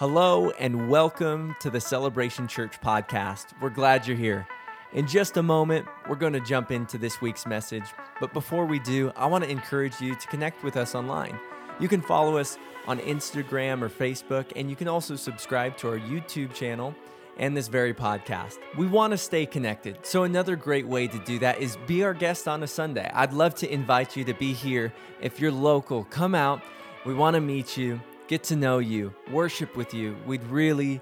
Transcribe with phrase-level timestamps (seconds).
[0.00, 3.48] Hello, and welcome to the Celebration Church podcast.
[3.60, 4.48] We're glad you're here.
[4.94, 7.84] In just a moment, we're going to jump into this week's message.
[8.18, 11.38] But before we do, I want to encourage you to connect with us online.
[11.78, 15.98] You can follow us on Instagram or Facebook, and you can also subscribe to our
[15.98, 16.94] YouTube channel
[17.36, 18.56] and this very podcast.
[18.78, 19.98] We want to stay connected.
[20.06, 23.10] So, another great way to do that is be our guest on a Sunday.
[23.12, 24.94] I'd love to invite you to be here.
[25.20, 26.62] If you're local, come out.
[27.04, 28.00] We want to meet you,
[28.30, 30.16] get to know you, worship with you.
[30.24, 31.00] We'd really,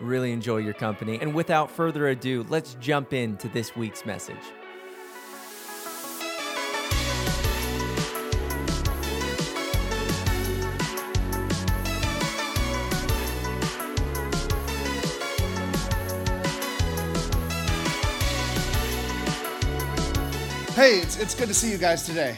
[0.00, 1.18] really enjoy your company.
[1.20, 4.36] And without further ado, let's jump into this week's message.
[20.76, 22.36] Hey, it's, it's good to see you guys today.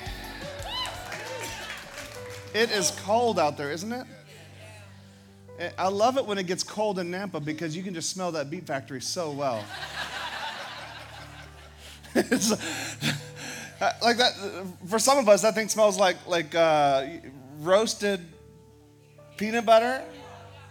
[2.55, 4.07] It is cold out there, isn't it?
[5.77, 8.51] I love it when it gets cold in Nampa because you can just smell that
[8.51, 9.63] beet factory so well.
[14.03, 14.33] like that,
[14.87, 17.07] for some of us, that thing smells like, like uh,
[17.61, 18.21] roasted
[19.37, 20.03] peanut butter.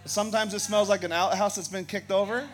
[0.04, 2.48] Sometimes it smells like an outhouse that's been kicked over.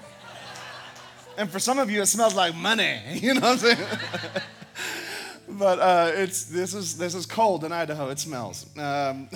[1.39, 3.01] And for some of you, it smells like money.
[3.15, 3.89] You know what I'm saying?
[5.49, 8.09] but uh, it's this is this is cold in Idaho.
[8.11, 8.67] It smells.
[8.79, 9.29] Um,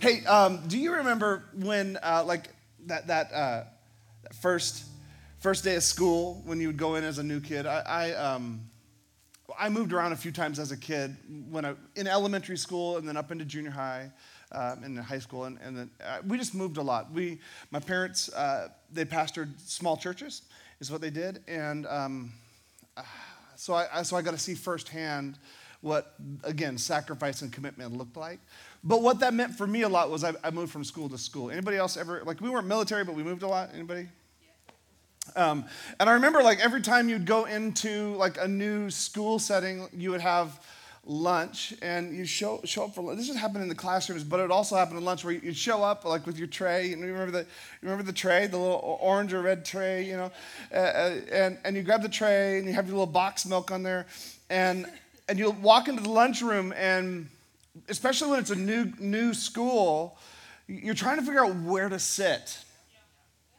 [0.00, 2.48] hey, um, do you remember when uh, like
[2.86, 3.64] that that, uh,
[4.22, 4.84] that first
[5.38, 7.66] first day of school when you would go in as a new kid?
[7.66, 8.62] I I, um,
[9.58, 11.16] I moved around a few times as a kid
[11.50, 14.10] when I in elementary school and then up into junior high.
[14.52, 17.12] Um, in high school, and, and then uh, we just moved a lot.
[17.12, 17.38] We,
[17.70, 20.42] my parents, uh, they pastored small churches,
[20.80, 22.32] is what they did, and um,
[23.54, 25.38] so I, so I got to see firsthand
[25.82, 26.14] what,
[26.44, 28.40] again, sacrifice and commitment looked like.
[28.82, 31.18] But what that meant for me a lot was I, I moved from school to
[31.18, 31.50] school.
[31.50, 33.70] Anybody else ever, like, we weren't military, but we moved a lot?
[33.74, 34.08] Anybody?
[35.36, 35.64] Um,
[35.98, 40.10] and I remember, like, every time you'd go into, like, a new school setting, you
[40.10, 40.58] would have
[41.06, 43.18] lunch and you show, show up for lunch.
[43.18, 45.82] This would happen in the classrooms, but it also happened in lunch where you'd show
[45.82, 46.88] up like with your tray.
[46.88, 47.46] You remember the, you
[47.82, 50.30] remember the tray, the little orange or red tray, you know?
[50.72, 53.70] Uh, uh, and, and you grab the tray and you have your little box milk
[53.70, 54.06] on there.
[54.50, 54.86] And,
[55.28, 57.28] and you'll walk into the lunchroom and
[57.88, 60.18] especially when it's a new, new school,
[60.66, 62.58] you're trying to figure out where to sit.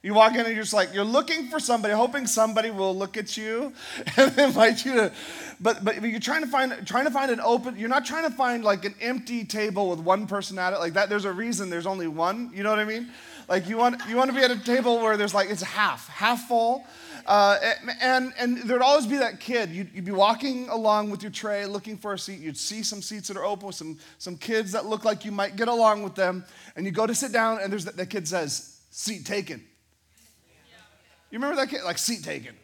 [0.03, 3.17] You walk in and you're just like, you're looking for somebody, hoping somebody will look
[3.17, 3.71] at you
[4.17, 5.11] and invite you to,
[5.59, 8.35] but, but you're trying to find, trying to find an open, you're not trying to
[8.35, 10.79] find like an empty table with one person at it.
[10.79, 13.09] Like that, there's a reason there's only one, you know what I mean?
[13.47, 16.07] Like you want, you want to be at a table where there's like, it's half,
[16.07, 16.83] half full.
[17.25, 17.57] Uh,
[18.01, 19.69] and, and there'd always be that kid.
[19.69, 22.39] You'd, you'd, be walking along with your tray looking for a seat.
[22.39, 25.31] You'd see some seats that are open with some, some kids that look like you
[25.31, 26.43] might get along with them.
[26.75, 29.63] And you go to sit down and there's that kid says, seat taken.
[31.29, 31.83] You remember that kid?
[31.83, 32.55] Like seat taken.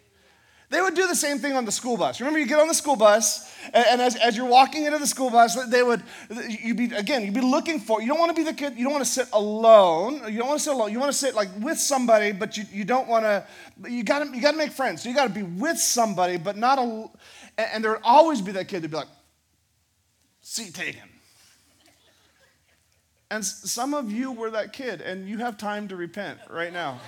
[0.69, 2.19] They would do the same thing on the school bus.
[2.19, 5.07] Remember, you get on the school bus, and, and as, as, you're walking into the
[5.07, 6.03] school bus, they would,
[6.49, 8.83] you'd be, again, you'd be looking for, you don't want to be the kid, you
[8.83, 10.21] don't want to sit alone.
[10.29, 10.91] You don't want to sit alone.
[10.91, 13.45] You want to sit like with somebody, but you, you don't want to,
[13.89, 15.03] you got to you got to make friends.
[15.03, 18.41] So you got to be with somebody, but not a, and, and there would always
[18.41, 19.07] be that kid to be like,
[20.41, 21.01] seat taken.
[23.29, 26.99] And some of you were that kid, and you have time to repent right now.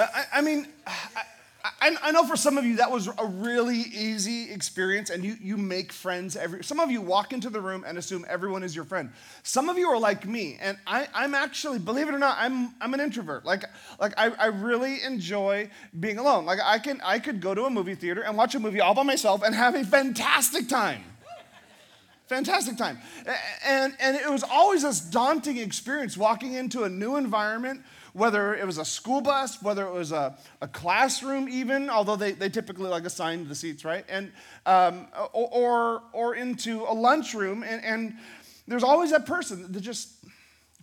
[0.00, 0.66] Uh, I, I mean,
[1.82, 5.36] I, I, know for some of you that was a really easy experience, and you,
[5.38, 6.64] you make friends every.
[6.64, 9.10] Some of you walk into the room and assume everyone is your friend.
[9.42, 12.74] Some of you are like me, and I, I'm actually, believe it or not, I'm,
[12.80, 13.44] I'm an introvert.
[13.44, 13.64] Like,
[14.00, 15.68] like I, I really enjoy
[15.98, 16.46] being alone.
[16.46, 18.94] Like I can I could go to a movie theater and watch a movie all
[18.94, 21.04] by myself and have a fantastic time.
[22.26, 22.96] Fantastic time.
[23.66, 27.82] And, and it was always this daunting experience walking into a new environment
[28.12, 32.32] whether it was a school bus, whether it was a, a classroom, even, although they,
[32.32, 34.04] they typically like assign the seats, right?
[34.08, 34.32] And,
[34.66, 37.62] um, or, or into a lunchroom.
[37.62, 38.14] And, and
[38.66, 40.08] there's always that person that just,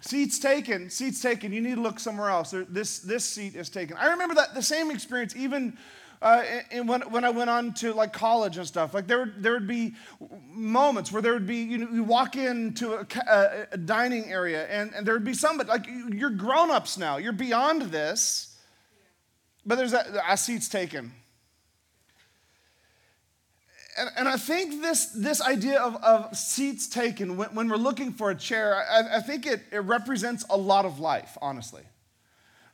[0.02, 2.54] seats taken, seats taken, you need to look somewhere else.
[2.70, 3.98] This, this seat is taken.
[3.98, 5.78] I remember that the same experience even
[6.22, 9.44] uh, and when, when I went on to like college and stuff, like there, would,
[9.44, 9.94] there would be
[10.50, 14.66] moments where there would be, you know, you walk into a, a, a dining area
[14.68, 18.58] and, and there would be somebody, like you're grown ups now, you're beyond this,
[19.66, 21.12] but there's a, a seat's taken.
[24.00, 28.12] And, and I think this, this idea of, of seats taken when, when we're looking
[28.12, 31.84] for a chair, I, I think it, it represents a lot of life, honestly.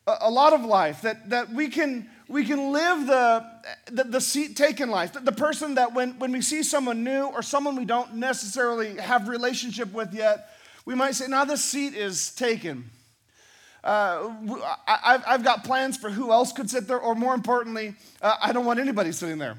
[0.05, 3.45] A, lot of life that, that we can we can live the,
[3.91, 5.13] the, the seat taken life.
[5.13, 8.97] The, the person that when, when we see someone new or someone we don't necessarily
[8.97, 10.49] have relationship with yet,
[10.85, 12.89] we might say, now this seat is taken.
[13.83, 14.31] Uh,
[14.87, 18.53] I, have got plans for who else could sit there, or more importantly, uh, I
[18.53, 19.57] don't want anybody sitting there.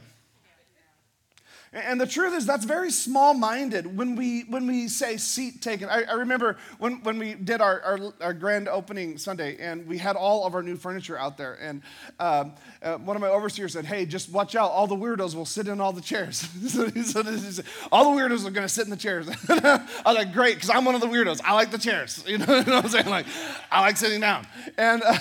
[1.75, 5.89] And the truth is, that's very small minded when we, when we say seat taken.
[5.89, 9.99] I, I remember when, when we did our, our, our, grand opening Sunday and we
[9.99, 11.55] had all of our new furniture out there.
[11.55, 11.83] And
[12.21, 14.71] um, uh, one of my overseers said, Hey, just watch out.
[14.71, 16.49] All the weirdos will sit in all the chairs.
[16.69, 19.29] so said, all the weirdos are going to sit in the chairs.
[19.49, 21.41] I was like, Great, because I'm one of the weirdos.
[21.45, 22.23] I like the chairs.
[22.35, 23.07] You know, what I'm saying?
[23.07, 23.27] Like,
[23.71, 24.45] I like sitting down.
[24.77, 25.15] And uh,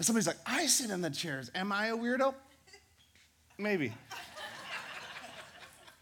[0.00, 1.48] somebody's like, I sit in the chairs.
[1.54, 2.34] Am I a weirdo?
[3.56, 3.92] Maybe.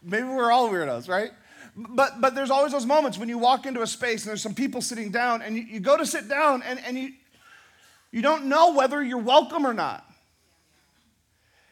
[0.03, 1.31] Maybe we're all weirdos, right?
[1.75, 4.53] But, but there's always those moments when you walk into a space and there's some
[4.53, 7.13] people sitting down and you, you go to sit down and, and you,
[8.11, 10.05] you don't know whether you're welcome or not.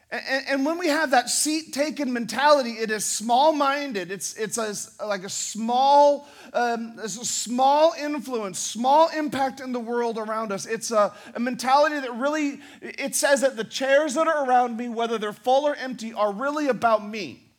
[0.09, 4.11] And, and, when we have that seat taken mentality, it is small minded.
[4.11, 10.17] It's, it's a, like a small, um, a small influence, small impact in the world
[10.17, 10.65] around us.
[10.65, 14.89] It's a, a mentality that really, it says that the chairs that are around me,
[14.89, 17.50] whether they're full or empty, are really about me.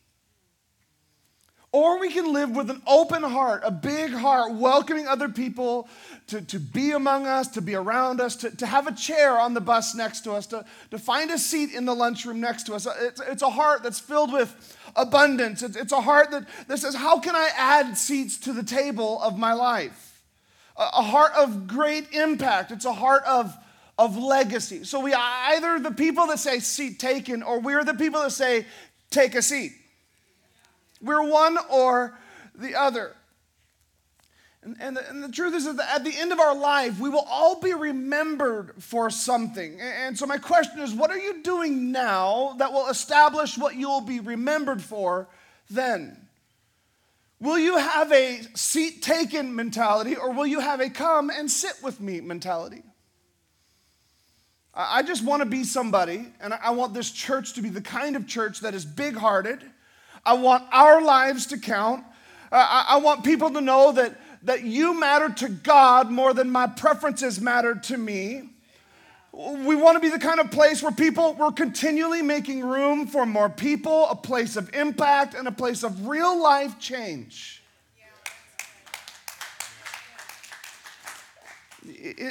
[1.73, 5.89] Or we can live with an open heart, a big heart, welcoming other people
[6.27, 9.55] to, to be among us, to be around us, to, to have a chair on
[9.55, 12.75] the bus next to us, to, to find a seat in the lunchroom next to
[12.75, 12.87] us.
[13.01, 15.63] It's, it's a heart that's filled with abundance.
[15.63, 19.19] It's, it's a heart that, that says, How can I add seats to the table
[19.23, 20.21] of my life?
[20.77, 22.69] A, a heart of great impact.
[22.69, 23.51] It's a heart of,
[23.97, 24.83] of legacy.
[24.83, 28.67] So we either the people that say seat taken, or we're the people that say
[29.09, 29.71] take a seat.
[31.03, 32.17] We're one or
[32.55, 33.15] the other.
[34.63, 37.09] And, and, the, and the truth is that at the end of our life, we
[37.09, 39.79] will all be remembered for something.
[39.81, 43.89] And so, my question is what are you doing now that will establish what you
[43.89, 45.27] will be remembered for
[45.69, 46.17] then?
[47.41, 51.73] Will you have a seat taken mentality or will you have a come and sit
[51.83, 52.83] with me mentality?
[54.73, 58.15] I just want to be somebody, and I want this church to be the kind
[58.15, 59.63] of church that is big hearted
[60.25, 62.03] I want our lives to count.
[62.51, 66.49] Uh, I, I want people to know that, that you matter to God more than
[66.49, 68.49] my preferences matter to me.
[69.33, 73.25] We want to be the kind of place where people, we're continually making room for
[73.25, 77.63] more people, a place of impact, and a place of real life change.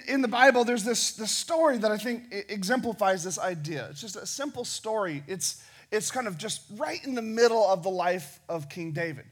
[0.07, 3.89] in the Bible, there's this, this story that I think exemplifies this idea.
[3.91, 5.23] It's just a simple story.
[5.27, 5.63] It's,
[5.93, 9.27] it's kind of just right in the middle of the life of King David.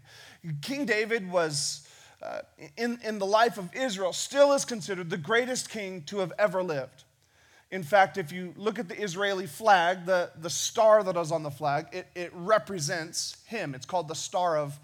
[0.61, 1.89] King David was,
[2.23, 2.41] uh,
[2.77, 6.63] in, in the life of Israel, still is considered the greatest king to have ever
[6.63, 7.05] lived.
[7.71, 11.43] In fact, if you look at the Israeli flag, the, the star that is on
[11.43, 13.75] the flag, it, it represents him.
[13.75, 14.79] It's called the Star of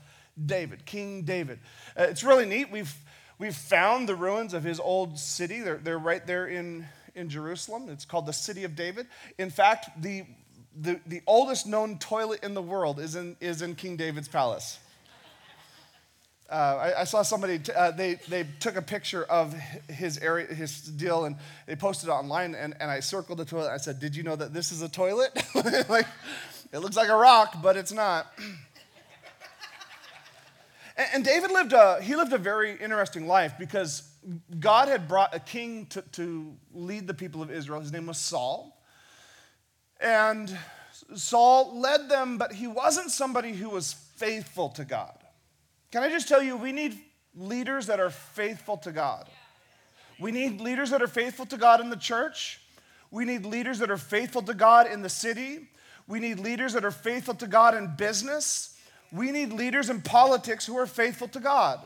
[0.44, 1.58] David, King David.
[1.98, 2.70] Uh, it's really neat.
[2.70, 2.94] We've,
[3.38, 5.60] we've found the ruins of his old city.
[5.60, 7.88] They're, they're right there in, in Jerusalem.
[7.90, 9.08] It's called the City of David.
[9.36, 10.24] In fact, the
[10.80, 14.78] the, the oldest known toilet in the world is in, is in King David's palace.
[16.48, 19.52] Uh, I, I, saw somebody, t- uh, they, they took a picture of
[19.88, 21.34] his area, his deal, and
[21.66, 23.70] they posted it online, and, and I circled the toilet.
[23.70, 25.32] I said, Did you know that this is a toilet?
[25.88, 26.06] like,
[26.72, 28.28] it looks like a rock, but it's not.
[30.96, 34.08] and, and, David lived a, he lived a very interesting life because
[34.60, 37.80] God had brought a king to, to lead the people of Israel.
[37.80, 38.75] His name was Saul.
[40.00, 40.56] And
[41.14, 45.16] Saul led them, but he wasn't somebody who was faithful to God.
[45.90, 46.98] Can I just tell you, we need
[47.34, 49.26] leaders that are faithful to God.
[50.18, 52.60] We need leaders that are faithful to God in the church.
[53.10, 55.68] We need leaders that are faithful to God in the city.
[56.08, 58.76] We need leaders that are faithful to God in business.
[59.12, 61.80] We need leaders in politics who are faithful to God.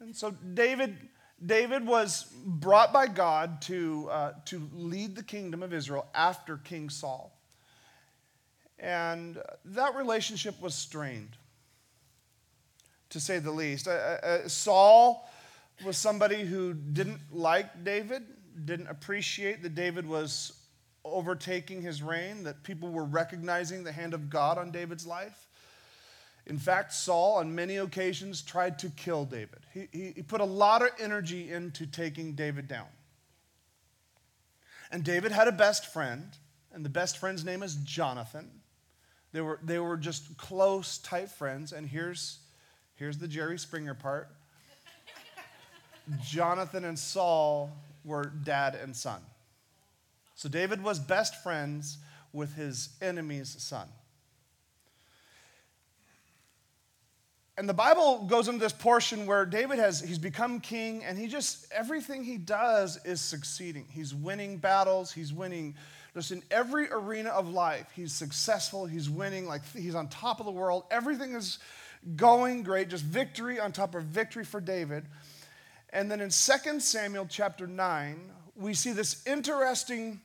[0.00, 0.96] And so David
[1.44, 6.90] David was brought by God to, uh, to lead the kingdom of Israel after King
[6.90, 7.36] Saul.
[8.78, 11.36] And that relationship was strained,
[13.10, 13.88] to say the least.
[13.88, 15.28] Uh, uh, uh, Saul
[15.84, 18.22] was somebody who didn't like David,
[18.64, 20.52] didn't appreciate that David was
[21.04, 25.46] overtaking his reign, that people were recognizing the hand of God on David's life.
[26.46, 29.60] In fact, Saul, on many occasions, tried to kill David.
[29.72, 32.88] He, he, he, put a lot of energy into taking David down.
[34.90, 36.26] And David had a best friend,
[36.72, 38.50] and the best friend's name is Jonathan.
[39.32, 41.72] They were, they were just close, tight friends.
[41.72, 42.40] And here's,
[42.96, 44.28] here's the Jerry Springer part
[46.24, 47.70] Jonathan and Saul
[48.04, 49.20] were dad and son.
[50.34, 51.98] So David was best friends
[52.32, 53.88] with his enemy's son.
[57.60, 61.26] And the Bible goes into this portion where David has he's become king and he
[61.26, 63.84] just everything he does is succeeding.
[63.90, 65.74] He's winning battles, he's winning
[66.14, 67.86] just in every arena of life.
[67.94, 70.84] He's successful, he's winning, like he's on top of the world.
[70.90, 71.58] Everything is
[72.16, 75.04] going great, just victory on top of victory for David.
[75.90, 80.22] And then in 2 Samuel chapter 9, we see this interesting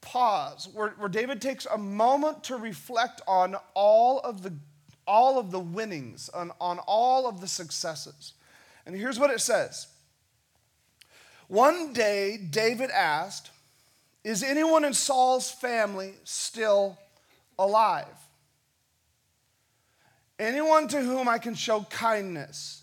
[0.00, 4.52] pause where, where David takes a moment to reflect on all of the
[5.08, 8.34] all of the winnings, on, on all of the successes.
[8.86, 9.88] And here's what it says
[11.48, 13.50] One day, David asked,
[14.22, 16.96] Is anyone in Saul's family still
[17.58, 18.06] alive?
[20.38, 22.82] Anyone to whom I can show kindness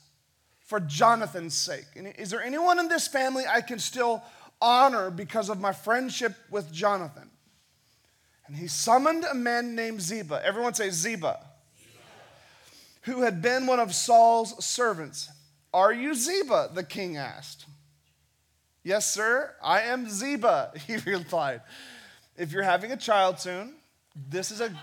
[0.65, 1.85] for Jonathan's sake?
[1.95, 4.21] Is there anyone in this family I can still
[4.61, 7.29] honor because of my friendship with Jonathan?
[8.47, 10.41] And he summoned a man named Ziba.
[10.45, 11.39] Everyone say Ziba
[13.05, 15.29] who had been one of Saul's servants.
[15.73, 16.71] Are you Ziba?
[16.73, 17.65] the king asked.
[18.83, 21.61] Yes, sir, I am Ziba, he replied.
[22.37, 23.75] If you're having a child soon,
[24.29, 24.75] this is a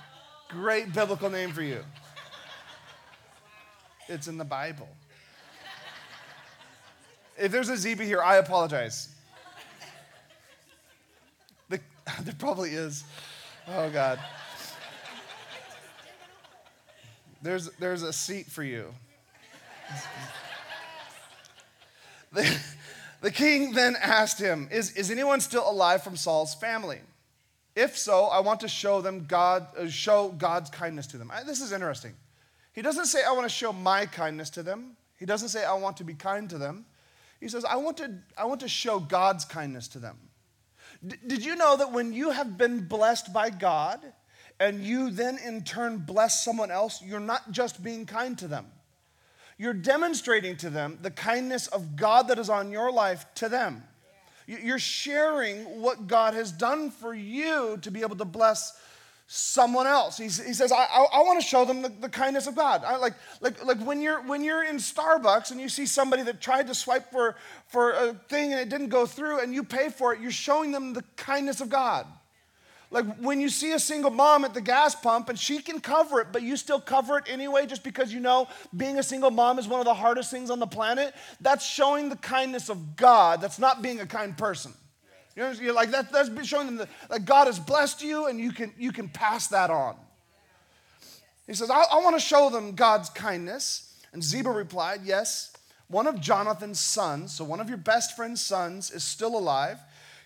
[0.49, 1.85] great biblical name for you.
[4.09, 4.89] It's in the Bible.
[7.39, 9.09] If there's a Ziba here, I apologize.
[11.69, 11.81] The,
[12.23, 13.05] there probably is.
[13.69, 14.19] Oh, God.
[17.43, 18.87] There's, there's a seat for you.
[22.33, 22.59] the,
[23.21, 27.01] the king then asked him, is, is anyone still alive from Saul's family?
[27.75, 31.31] If so, I want to show them God, uh, show God's kindness to them.
[31.33, 32.13] I, this is interesting.
[32.75, 34.97] He doesn't say, I want to show my kindness to them.
[35.19, 36.85] He doesn't say, I want to be kind to them.
[37.41, 40.17] He says, I want to, I want to show God's kindness to them.
[41.07, 44.01] D- did you know that when you have been blessed by God,
[44.63, 48.67] and you then in turn bless someone else, you're not just being kind to them.
[49.59, 53.83] You're demonstrating to them the kindness of God that is on your life to them.
[54.47, 58.79] You're sharing what God has done for you to be able to bless
[59.27, 60.17] someone else.
[60.17, 62.85] He, he says, I, I, I want to show them the, the, kindness of God.
[62.85, 66.41] I, like, like, like when, you're, when you're in Starbucks and you see somebody that
[66.41, 67.37] tried to swipe for,
[67.69, 70.71] for a thing and it didn't go through and you pay for it, you're showing
[70.71, 72.07] them the kindness of God.
[72.93, 76.21] Like when you see a single mom at the gas pump and she can cover
[76.21, 79.59] it, but you still cover it anyway just because you know being a single mom
[79.59, 83.41] is one of the hardest things on the planet, that's showing the kindness of God.
[83.41, 84.75] That's not being a kind person.
[85.35, 88.39] You know, you're like that, that's showing them that, that God has blessed you and
[88.39, 89.97] you can, you can pass that on.
[91.47, 93.97] He says, I, I want to show them God's kindness.
[94.13, 95.55] And Ziba replied, Yes,
[95.89, 99.79] one of Jonathan's sons, so one of your best friend's sons, is still alive.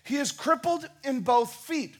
[0.03, 1.95] He is crippled in both feet.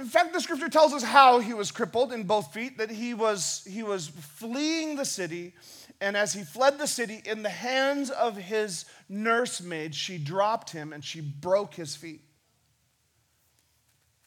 [0.00, 3.14] In fact, the scripture tells us how he was crippled in both feet, that he
[3.14, 5.54] was, he was fleeing the city,
[6.00, 10.92] and as he fled the city, in the hands of his nursemaid, she dropped him
[10.92, 12.20] and she broke his feet.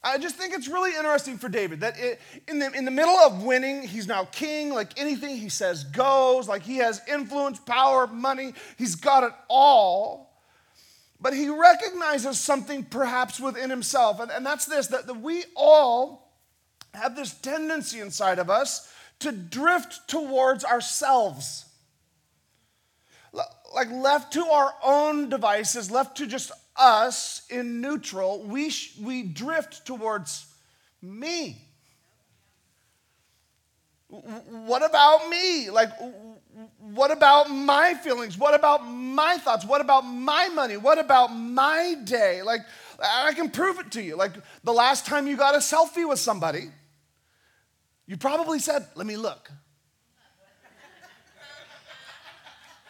[0.03, 3.15] I just think it's really interesting for David that it, in, the, in the middle
[3.15, 4.73] of winning, he's now king.
[4.73, 6.47] Like anything he says goes.
[6.47, 8.53] Like he has influence, power, money.
[8.77, 10.26] He's got it all.
[11.19, 16.33] But he recognizes something perhaps within himself, and, and that's this that, that we all
[16.93, 21.65] have this tendency inside of us to drift towards ourselves.
[23.33, 29.23] Like left to our own devices, left to just us in neutral, we, sh- we
[29.23, 30.45] drift towards
[31.01, 31.61] me.
[34.09, 35.69] What about me?
[35.69, 35.89] Like,
[36.79, 38.37] what about my feelings?
[38.37, 39.65] What about my thoughts?
[39.65, 40.77] What about my money?
[40.77, 42.41] What about my day?
[42.41, 42.61] Like,
[43.03, 44.15] I can prove it to you.
[44.15, 44.31] Like,
[44.63, 46.69] the last time you got a selfie with somebody,
[48.05, 49.51] you probably said, Let me look.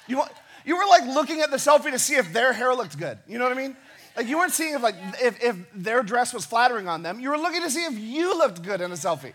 [0.08, 0.24] You,
[0.66, 3.18] you were like looking at the selfie to see if their hair looked good.
[3.28, 3.76] You know what I mean?
[4.16, 7.20] Like, you weren't seeing if, like, if, if their dress was flattering on them.
[7.20, 9.34] You were looking to see if you looked good in a selfie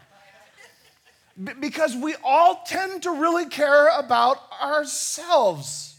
[1.60, 5.92] because we all tend to really care about ourselves.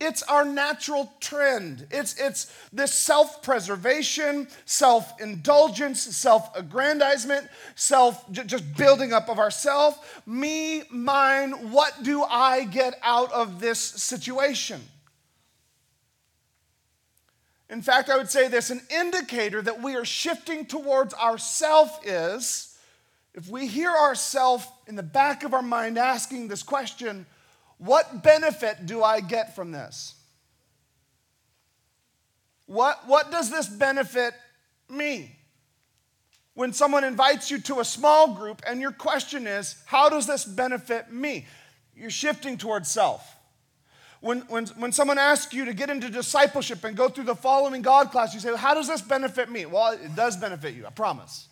[0.00, 1.86] It's our natural trend.
[1.90, 10.22] It's, it's this self preservation, self indulgence, self aggrandizement, self just building up of ourself.
[10.26, 14.80] Me, mine, what do I get out of this situation?
[17.70, 22.73] In fact, I would say this an indicator that we are shifting towards ourself is
[23.34, 27.26] if we hear ourselves in the back of our mind asking this question,
[27.78, 30.14] what benefit do I get from this?
[32.66, 34.34] What, what does this benefit
[34.88, 35.36] me?
[36.54, 40.44] When someone invites you to a small group and your question is, How does this
[40.44, 41.46] benefit me?
[41.96, 43.36] You're shifting towards self.
[44.20, 47.82] When, when, when someone asks you to get into discipleship and go through the following
[47.82, 49.66] God class, you say, How does this benefit me?
[49.66, 51.48] Well, it does benefit you, I promise.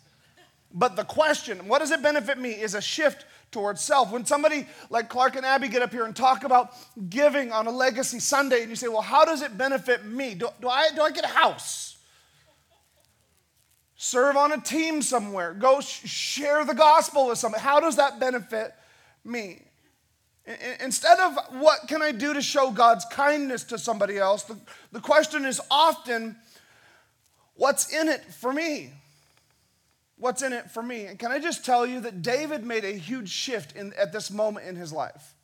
[0.73, 4.11] But the question, what does it benefit me, is a shift towards self.
[4.11, 6.73] When somebody like Clark and Abby get up here and talk about
[7.09, 10.33] giving on a legacy Sunday, and you say, Well, how does it benefit me?
[10.33, 11.97] Do, do, I, do I get a house?
[13.95, 15.53] Serve on a team somewhere?
[15.53, 17.61] Go sh- share the gospel with someone?
[17.61, 18.73] How does that benefit
[19.23, 19.61] me?
[20.81, 24.57] Instead of what can I do to show God's kindness to somebody else, the,
[24.91, 26.35] the question is often,
[27.53, 28.91] what's in it for me?
[30.17, 31.05] What's in it for me?
[31.05, 34.31] And can I just tell you that David made a huge shift in, at this
[34.31, 35.35] moment in his life?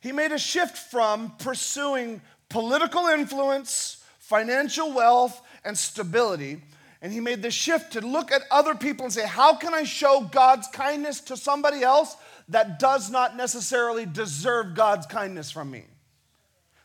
[0.00, 6.62] He made a shift from pursuing political influence, financial wealth, and stability.
[7.02, 9.84] And he made the shift to look at other people and say, How can I
[9.84, 12.16] show God's kindness to somebody else
[12.48, 15.84] that does not necessarily deserve God's kindness from me?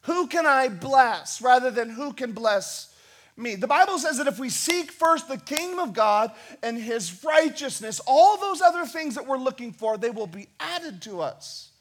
[0.03, 2.90] Who can I bless rather than who can bless
[3.41, 3.55] me?
[3.55, 6.31] The Bible says that if we seek first the kingdom of God
[6.61, 11.01] and his righteousness, all those other things that we're looking for, they will be added
[11.03, 11.71] to us.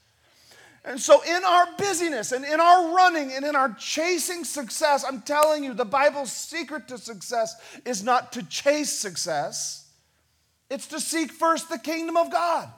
[0.85, 5.21] And so, in our busyness and in our running and in our chasing success, I'm
[5.21, 9.89] telling you, the Bible's secret to success is not to chase success,
[10.71, 12.71] it's to seek first the kingdom of God.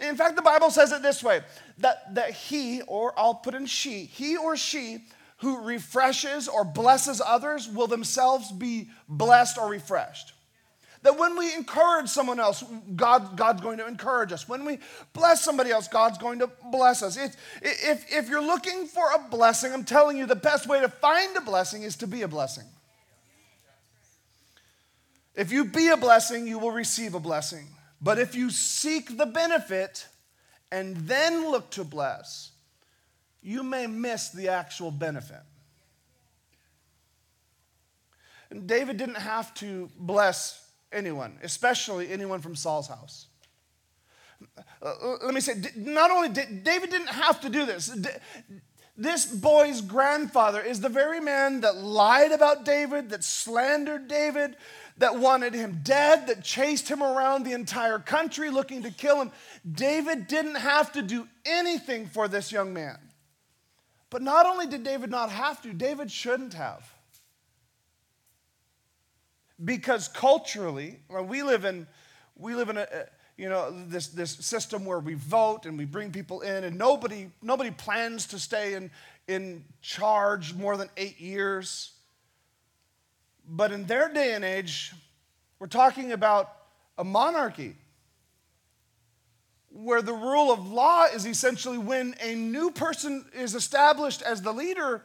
[0.00, 1.42] In fact, the Bible says it this way
[1.78, 5.04] that, that he, or I'll put in she, he or she
[5.40, 10.34] who refreshes or blesses others will themselves be blessed or refreshed.
[11.02, 12.62] That when we encourage someone else,
[12.94, 14.46] God, God's going to encourage us.
[14.46, 14.80] When we
[15.14, 17.16] bless somebody else, God's going to bless us.
[17.16, 21.34] If, if you're looking for a blessing, I'm telling you the best way to find
[21.38, 22.66] a blessing is to be a blessing.
[25.34, 27.66] If you be a blessing, you will receive a blessing.
[28.02, 30.06] But if you seek the benefit
[30.70, 32.49] and then look to bless,
[33.42, 35.42] you may miss the actual benefit.
[38.50, 43.26] And David didn't have to bless anyone, especially anyone from Saul's house.
[44.82, 47.94] Uh, let me say, not only did David didn't have to do this.
[48.96, 54.56] This boy's grandfather is the very man that lied about David, that slandered David,
[54.98, 59.30] that wanted him dead, that chased him around the entire country looking to kill him.
[59.70, 62.98] David didn't have to do anything for this young man.
[64.10, 66.92] But not only did David not have to, David shouldn't have.
[69.64, 71.86] Because culturally, well, we live in,
[72.36, 72.86] we live in a,
[73.36, 77.30] you know, this, this system where we vote and we bring people in, and nobody,
[77.40, 78.90] nobody plans to stay in,
[79.28, 81.92] in charge more than eight years.
[83.48, 84.92] But in their day and age,
[85.58, 86.52] we're talking about
[86.98, 87.76] a monarchy
[89.70, 94.52] where the rule of law is essentially when a new person is established as the
[94.52, 95.02] leader,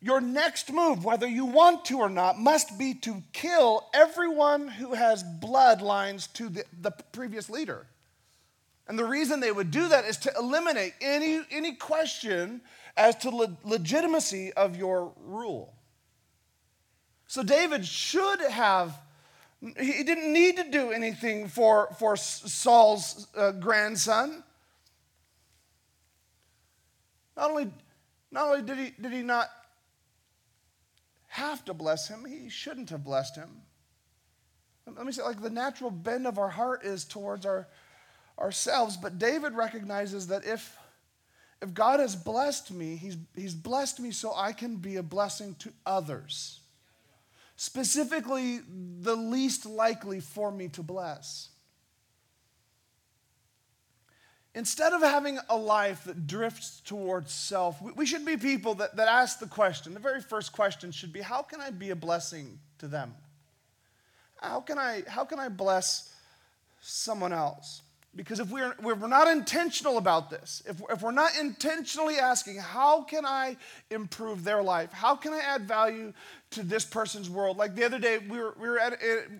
[0.00, 4.94] your next move, whether you want to or not, must be to kill everyone who
[4.94, 7.86] has bloodlines to the, the previous leader.
[8.88, 12.60] And the reason they would do that is to eliminate any, any question
[12.96, 15.74] as to le- legitimacy of your rule.
[17.28, 18.98] So David should have,
[19.60, 24.42] he didn't need to do anything for, for Saul's uh, grandson.
[27.36, 27.70] Not only,
[28.30, 29.48] not only did, he, did he not
[31.28, 33.50] have to bless him, he shouldn't have blessed him.
[34.86, 37.68] Let me say, like the natural bend of our heart is towards our,
[38.38, 40.74] ourselves, but David recognizes that if,
[41.60, 45.54] if God has blessed me, he's, he's blessed me so I can be a blessing
[45.60, 46.59] to others
[47.60, 48.60] specifically
[49.02, 51.50] the least likely for me to bless.
[54.54, 59.08] Instead of having a life that drifts towards self, we should be people that, that
[59.08, 59.92] ask the question.
[59.92, 63.14] The very first question should be how can I be a blessing to them?
[64.36, 66.14] How can I, how can I bless
[66.80, 67.82] someone else?
[68.16, 72.56] Because if we're, if we're not intentional about this, if, if we're not intentionally asking,
[72.56, 73.56] how can I
[73.88, 74.92] improve their life?
[74.92, 76.12] How can I add value
[76.50, 77.56] to this person's world?
[77.56, 78.98] Like the other day, we were, we were at,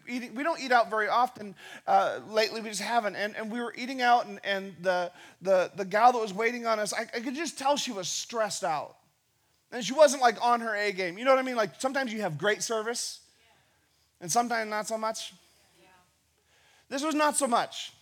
[0.08, 1.56] eating, we don't eat out very often
[1.88, 3.16] uh, lately, we just haven't.
[3.16, 5.10] And, and we were eating out, and, and the,
[5.42, 8.08] the, the gal that was waiting on us, I, I could just tell she was
[8.08, 8.94] stressed out.
[9.72, 11.18] And she wasn't like on her A game.
[11.18, 11.56] You know what I mean?
[11.56, 13.18] Like sometimes you have great service,
[14.20, 15.32] and sometimes not so much.
[16.88, 17.94] This was not so much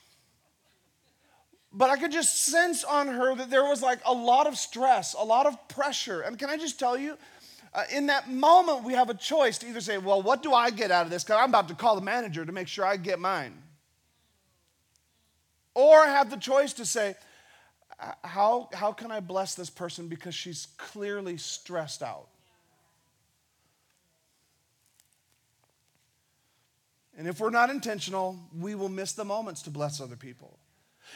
[1.79, 5.15] but I could just sense on her that there was like a lot of stress,
[5.15, 6.23] a lot of pressure.
[6.23, 7.17] And can I just tell you,
[7.73, 10.71] uh, in that moment, we have a choice to either say, Well, what do I
[10.71, 11.23] get out of this?
[11.23, 13.55] Because I'm about to call the manager to make sure I get mine.
[15.75, 17.15] Or have the choice to say,
[18.25, 22.27] how, how can I bless this person because she's clearly stressed out?
[27.17, 30.59] And if we're not intentional, we will miss the moments to bless other people.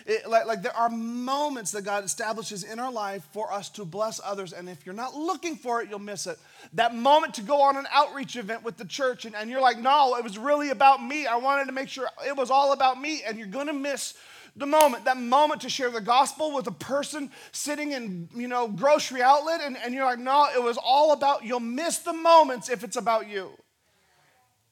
[0.07, 3.85] It, like, like there are moments that God establishes in our life for us to
[3.85, 6.39] bless others, and if you're not looking for it, you'll miss it.
[6.75, 9.79] That moment to go on an outreach event with the church, and, and you're like,
[9.79, 11.27] no, it was really about me.
[11.27, 14.15] I wanted to make sure it was all about me, and you're gonna miss
[14.55, 18.69] the moment, that moment to share the gospel with a person sitting in, you know,
[18.69, 22.69] grocery outlet, and, and you're like, no, it was all about, you'll miss the moments
[22.69, 23.51] if it's about you.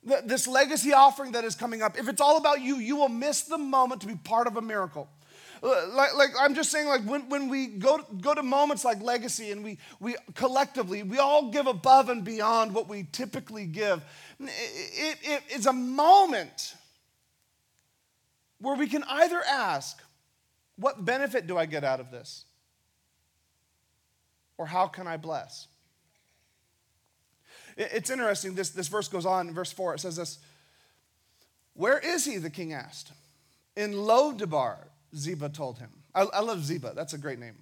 [0.03, 3.43] This legacy offering that is coming up, if it's all about you, you will miss
[3.43, 5.09] the moment to be part of a miracle.
[5.63, 9.51] Like, like I'm just saying, like when, when we go, go to moments like legacy
[9.51, 14.03] and we, we collectively, we all give above and beyond what we typically give.
[14.39, 16.77] It, it, it, it's a moment
[18.59, 20.03] where we can either ask,
[20.77, 22.47] What benefit do I get out of this?
[24.57, 25.69] Or how can I bless?
[27.77, 28.55] It's interesting.
[28.55, 29.95] This, this verse goes on in verse 4.
[29.95, 30.39] It says this
[31.75, 32.39] Where is he?
[32.39, 33.13] the king asked.
[33.77, 34.77] In Lodabar,
[35.15, 35.91] Ziba told him.
[36.15, 37.57] I, I love Ziba, that's a great name.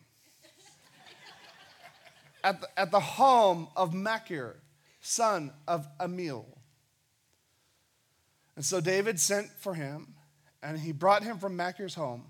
[2.44, 4.56] at, the, at the home of Machir,
[5.00, 6.46] son of Ammiel.
[8.56, 10.14] And so David sent for him,
[10.62, 12.24] and he brought him from Machir's home,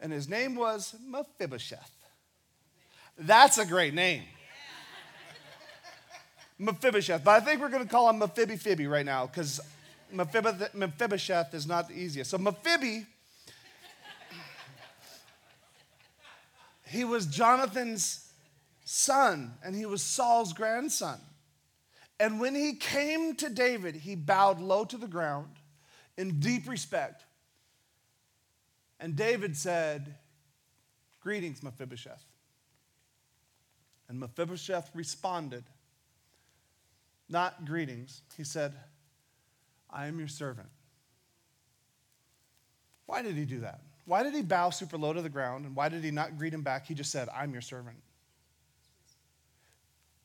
[0.00, 1.92] and his name was Mephibosheth.
[3.18, 4.24] That's a great name.
[6.58, 7.22] Mephibosheth.
[7.24, 9.60] But I think we're going to call him Mephibi Fibby right now because
[10.12, 12.30] Mephibosheth is not the easiest.
[12.30, 13.06] So Mephibi,
[16.86, 18.28] he was Jonathan's
[18.84, 21.18] son and he was Saul's grandson.
[22.18, 25.50] And when he came to David, he bowed low to the ground
[26.16, 27.24] in deep respect.
[28.98, 30.14] And David said,
[31.20, 32.24] Greetings, Mephibosheth.
[34.08, 35.64] And Mephibosheth responded,
[37.28, 38.22] not greetings.
[38.36, 38.72] He said,
[39.90, 40.68] I am your servant.
[43.06, 43.80] Why did he do that?
[44.04, 45.64] Why did he bow super low to the ground?
[45.64, 46.86] And why did he not greet him back?
[46.86, 47.96] He just said, I'm your servant.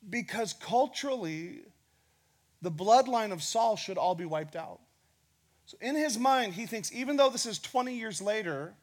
[0.10, 1.62] Because culturally,
[2.62, 4.80] the bloodline of Saul should all be wiped out.
[5.66, 8.74] So in his mind, he thinks, even though this is 20 years later,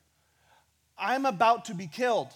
[0.97, 2.33] I'm about to be killed.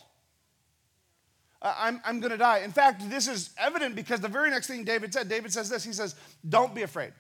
[1.62, 2.59] I'm, I'm going to die.
[2.59, 5.85] In fact, this is evident because the very next thing David said, David says this
[5.85, 6.14] He says,
[6.48, 7.12] Don't be afraid.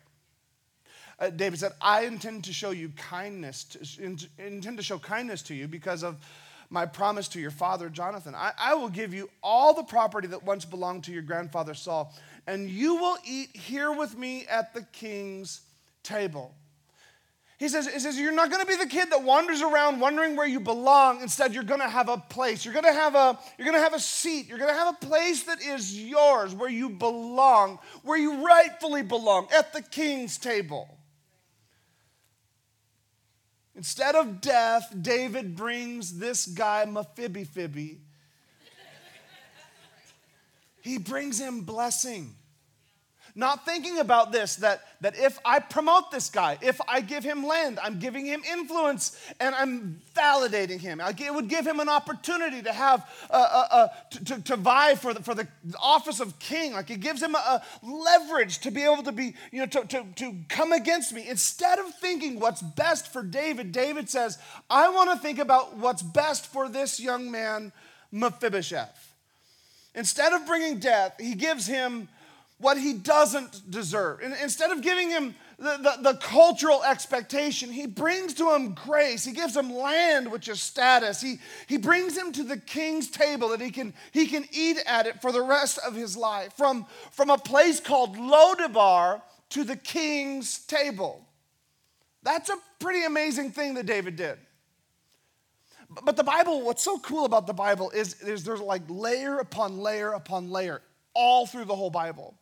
[1.18, 5.42] Uh, David said, I intend to show you kindness, to, in, intend to show kindness
[5.42, 6.16] to you because of
[6.68, 8.34] my promise to your father Jonathan.
[8.34, 12.12] I, I will give you all the property that once belonged to your grandfather Saul,
[12.46, 15.60] and you will eat here with me at the king's
[16.02, 16.54] table.
[17.62, 20.34] He says, he says You're not going to be the kid that wanders around wondering
[20.34, 21.22] where you belong.
[21.22, 22.64] Instead, you're going to have a place.
[22.64, 24.48] You're going to have a, you're going to have a seat.
[24.48, 29.02] You're going to have a place that is yours, where you belong, where you rightfully
[29.02, 30.98] belong, at the king's table.
[33.76, 37.98] Instead of death, David brings this guy, Mephibi
[40.80, 42.34] he brings him blessing.
[43.34, 47.46] Not thinking about this that, that if I promote this guy, if I give him
[47.46, 51.00] land, I'm giving him influence and I'm validating him.
[51.00, 54.96] It would give him an opportunity to have, a, a, a, to, to, to, vie
[54.96, 55.48] for the, for the
[55.80, 56.74] office of king.
[56.74, 60.04] Like it gives him a, leverage to be able to be, you know, to, to,
[60.16, 61.26] to come against me.
[61.26, 64.36] Instead of thinking what's best for David, David says,
[64.68, 67.72] I want to think about what's best for this young man,
[68.10, 69.14] Mephibosheth.
[69.94, 72.08] Instead of bringing death, he gives him
[72.62, 74.20] what he doesn't deserve.
[74.22, 79.24] And instead of giving him the, the, the, cultural expectation, he brings to him grace.
[79.24, 81.20] He gives him land, which is status.
[81.20, 85.06] He, he brings him to the king's table that he can, he can eat at
[85.06, 86.52] it for the rest of his life.
[86.54, 91.26] From, from a place called Lodabar to the king's table.
[92.22, 94.38] That's a pretty amazing thing that David did.
[96.04, 99.78] But the Bible, what's so cool about the Bible is, is there's like layer upon
[99.78, 100.80] layer upon layer
[101.14, 102.34] all through the whole Bible.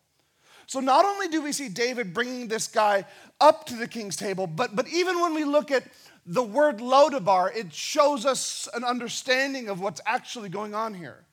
[0.70, 3.04] So not only do we see David bringing this guy
[3.40, 5.82] up to the king's table, but, but even when we look at
[6.24, 11.24] the word Lodabar, it shows us an understanding of what's actually going on here.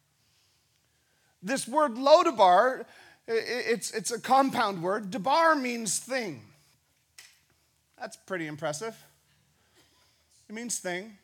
[1.43, 2.86] This word Lodabar,
[3.28, 5.12] it's, it's a compound word.
[5.12, 6.41] Debar means thing.
[8.00, 8.97] That's pretty impressive.
[10.50, 11.15] It means thing.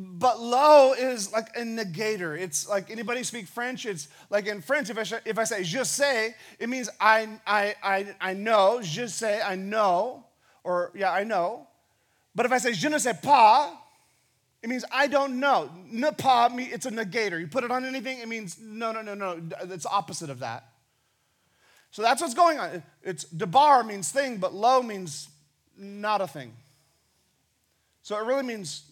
[0.00, 2.38] But lo is like a negator.
[2.38, 3.84] It's like anybody speak French.
[3.84, 7.74] It's like in French, if I, if I say je sais, it means I, I,
[7.82, 8.78] I, I know.
[8.80, 10.24] Je sais, I know.
[10.62, 11.66] Or yeah, I know.
[12.32, 13.72] But if I say je ne sais pas,
[14.62, 15.68] it means I don't know.
[15.90, 17.40] Ne pas, it's a negator.
[17.40, 19.40] You put it on anything, it means no, no, no, no.
[19.62, 20.64] It's opposite of that.
[21.90, 22.84] So that's what's going on.
[23.02, 25.28] It's debar means thing, but lo means
[25.76, 26.52] not a thing.
[28.02, 28.87] So it really means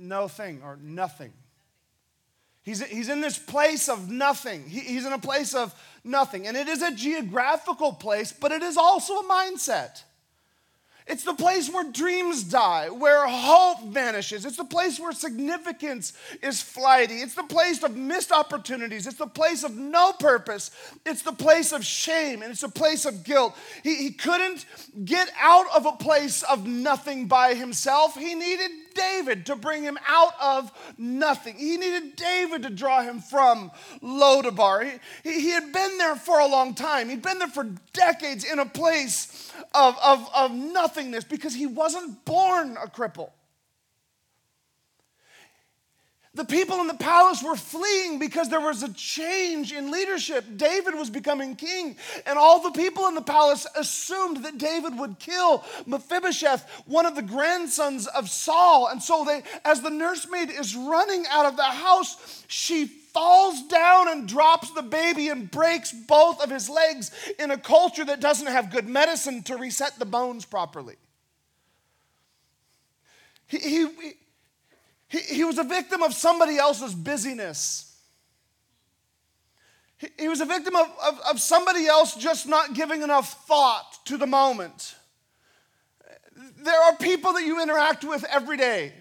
[0.00, 1.32] no thing or nothing.
[2.62, 4.68] He's, he's in this place of nothing.
[4.68, 6.46] He, he's in a place of nothing.
[6.46, 10.02] And it is a geographical place, but it is also a mindset.
[11.06, 14.44] It's the place where dreams die, where hope vanishes.
[14.44, 17.14] It's the place where significance is flighty.
[17.16, 19.08] It's the place of missed opportunities.
[19.08, 20.70] It's the place of no purpose.
[21.04, 23.56] It's the place of shame and it's a place of guilt.
[23.82, 24.66] He, he couldn't
[25.04, 28.16] get out of a place of nothing by himself.
[28.16, 31.56] He needed David to bring him out of nothing.
[31.56, 33.70] He needed David to draw him from
[34.02, 34.84] Lodabar.
[34.84, 38.44] He, he, he had been there for a long time, he'd been there for decades
[38.44, 43.30] in a place of, of, of nothingness because he wasn't born a cripple.
[46.34, 50.44] The people in the palace were fleeing because there was a change in leadership.
[50.56, 55.18] David was becoming king, and all the people in the palace assumed that David would
[55.18, 58.86] kill Mephibosheth, one of the grandsons of Saul.
[58.86, 64.08] And so they as the nursemaid is running out of the house, she falls down
[64.08, 68.46] and drops the baby and breaks both of his legs in a culture that doesn't
[68.46, 70.94] have good medicine to reset the bones properly.
[73.48, 73.88] He, he,
[75.10, 77.96] he, he was a victim of somebody else's busyness.
[79.98, 83.98] He, he was a victim of, of, of somebody else just not giving enough thought
[84.06, 84.94] to the moment.
[86.62, 88.92] There are people that you interact with every day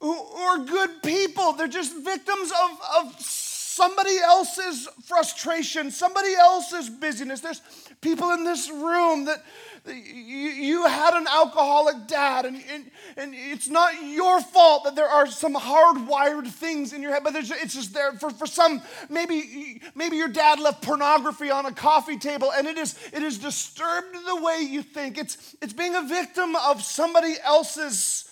[0.00, 1.52] who, who are good people.
[1.52, 7.40] They're just victims of, of somebody else's frustration, somebody else's busyness.
[7.40, 7.62] There's
[8.00, 9.44] people in this room that
[9.86, 15.26] you, had an alcoholic dad, and, and, and it's not your fault that there are
[15.26, 18.82] some hardwired things in your head, but it's just there for, for some.
[19.08, 23.38] Maybe, maybe your dad left pornography on a coffee table, and it is, it is
[23.38, 25.18] disturbed the way you think.
[25.18, 28.28] It's, it's being a victim of somebody else's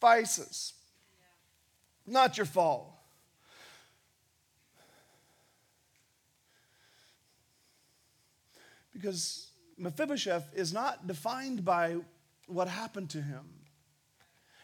[0.00, 0.72] vices.
[2.06, 2.86] Not your fault.
[8.92, 9.49] Because
[9.80, 11.96] Mephibosheth is not defined by
[12.46, 13.48] what happened to him.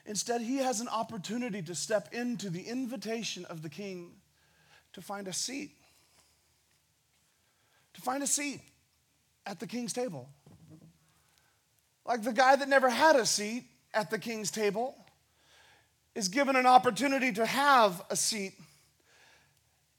[0.05, 4.12] Instead, he has an opportunity to step into the invitation of the king
[4.92, 5.72] to find a seat.
[7.94, 8.61] To find a seat
[9.46, 10.29] at the king's table.
[12.05, 14.96] Like the guy that never had a seat at the king's table
[16.14, 18.52] is given an opportunity to have a seat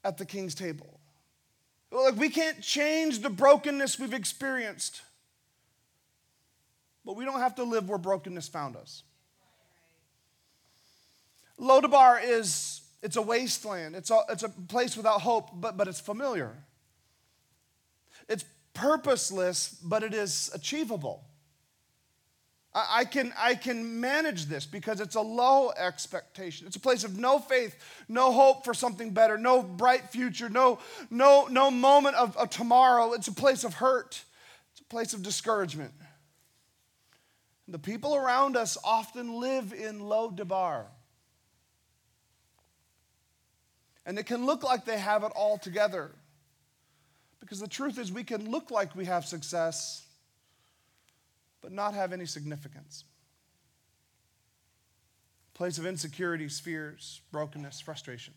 [0.04, 1.00] at the king's table.
[1.90, 5.02] Like we can't change the brokenness we've experienced.
[7.08, 9.02] But we don't have to live where brokenness found us.
[11.58, 13.96] Lodabar is it's a wasteland.
[13.96, 16.52] It's a, it's a place without hope, but, but it's familiar.
[18.28, 18.44] It's
[18.74, 21.24] purposeless, but it is achievable.
[22.74, 26.66] I, I, can, I can manage this because it's a low expectation.
[26.66, 27.74] It's a place of no faith,
[28.10, 33.14] no hope for something better, no bright future, no, no, no moment of, of tomorrow.
[33.14, 34.22] It's a place of hurt,
[34.72, 35.92] it's a place of discouragement.
[37.68, 40.86] The people around us often live in Lodabar.
[44.06, 46.10] And it can look like they have it all together.
[47.40, 50.06] Because the truth is, we can look like we have success,
[51.60, 53.04] but not have any significance.
[55.52, 58.32] Place of insecurities, fears, brokenness, frustration.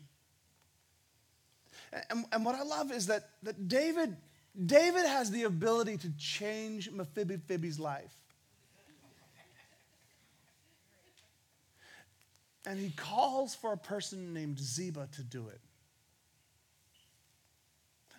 [2.09, 4.17] And, and what I love is that, that David,
[4.65, 8.20] David has the ability to change Mephibosheth's life.
[12.65, 15.61] And he calls for a person named Ziba to do it.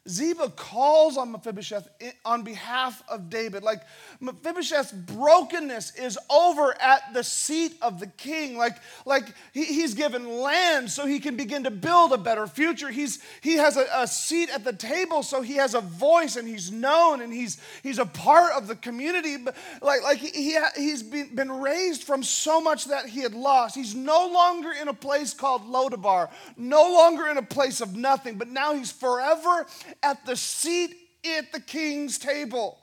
[0.08, 1.88] Ziba calls on Mephibosheth
[2.24, 3.62] on behalf of David.
[3.62, 3.82] Like
[4.20, 8.56] Mephibosheth's brokenness is over at the seat of the king.
[8.56, 12.90] Like, like he, he's given land so he can begin to build a better future.
[12.90, 16.48] He's, he has a, a seat at the table so he has a voice and
[16.48, 19.36] he's known and he's, he's a part of the community.
[19.36, 23.76] But like, like he, he's been, been raised from so much that he had lost.
[23.76, 28.34] He's no longer in a place called Lodabar, no longer in a place of nothing,
[28.34, 29.64] but now he's forever
[30.02, 32.78] at the seat at the king's table.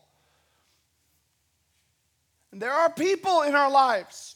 [2.51, 4.35] And there are people in our lives,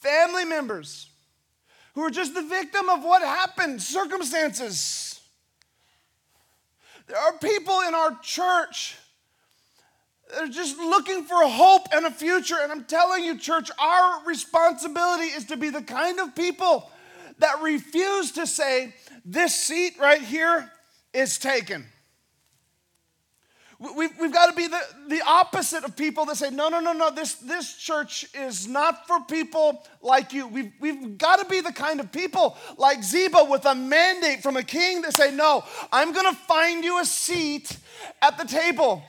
[0.00, 1.10] family members
[1.94, 5.20] who are just the victim of what happened, circumstances.
[7.06, 8.96] There are people in our church
[10.30, 12.56] that are just looking for hope and a future.
[12.60, 16.90] And I'm telling you, church, our responsibility is to be the kind of people
[17.38, 20.70] that refuse to say, This seat right here
[21.12, 21.86] is taken.
[23.80, 26.92] We've, we've got to be the, the opposite of people that say, no, no, no,
[26.92, 30.48] no, this, this church is not for people like you.
[30.48, 34.56] We've, we've got to be the kind of people like Ziba with a mandate from
[34.56, 37.76] a king that say, no, I'm going to find you a seat
[38.20, 39.04] at the table.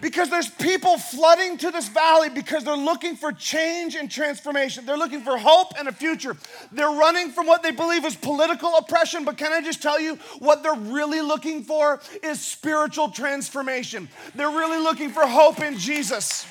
[0.00, 4.86] Because there's people flooding to this valley because they're looking for change and transformation.
[4.86, 6.36] They're looking for hope and a future.
[6.72, 10.16] They're running from what they believe is political oppression, but can I just tell you
[10.38, 14.08] what they're really looking for is spiritual transformation.
[14.34, 16.46] They're really looking for hope in Jesus.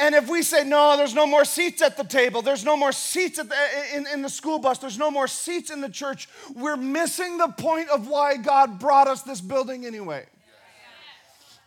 [0.00, 2.92] And if we say, no, there's no more seats at the table, there's no more
[2.92, 3.52] seats the,
[3.92, 7.48] in, in the school bus, there's no more seats in the church, we're missing the
[7.48, 10.26] point of why God brought us this building anyway.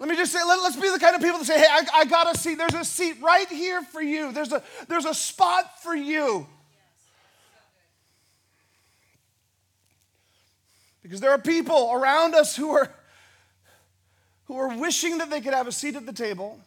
[0.01, 1.85] Let me just say, let, us be the kind of people that say, hey, I,
[1.99, 2.57] I got a seat.
[2.57, 4.31] There's a seat right here for you.
[4.31, 6.47] There's a, there's a spot for you.
[11.03, 12.91] Because there are people around us who are,
[14.45, 16.59] who are wishing that they could have a seat at the table.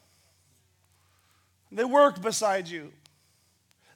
[1.73, 2.93] They work beside you.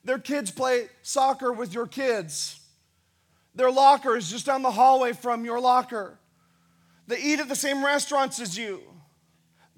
[0.02, 2.58] Their kids play soccer with your kids.
[3.54, 6.18] Their locker is just down the hallway from your locker.
[7.06, 8.82] They eat at the same restaurants as you.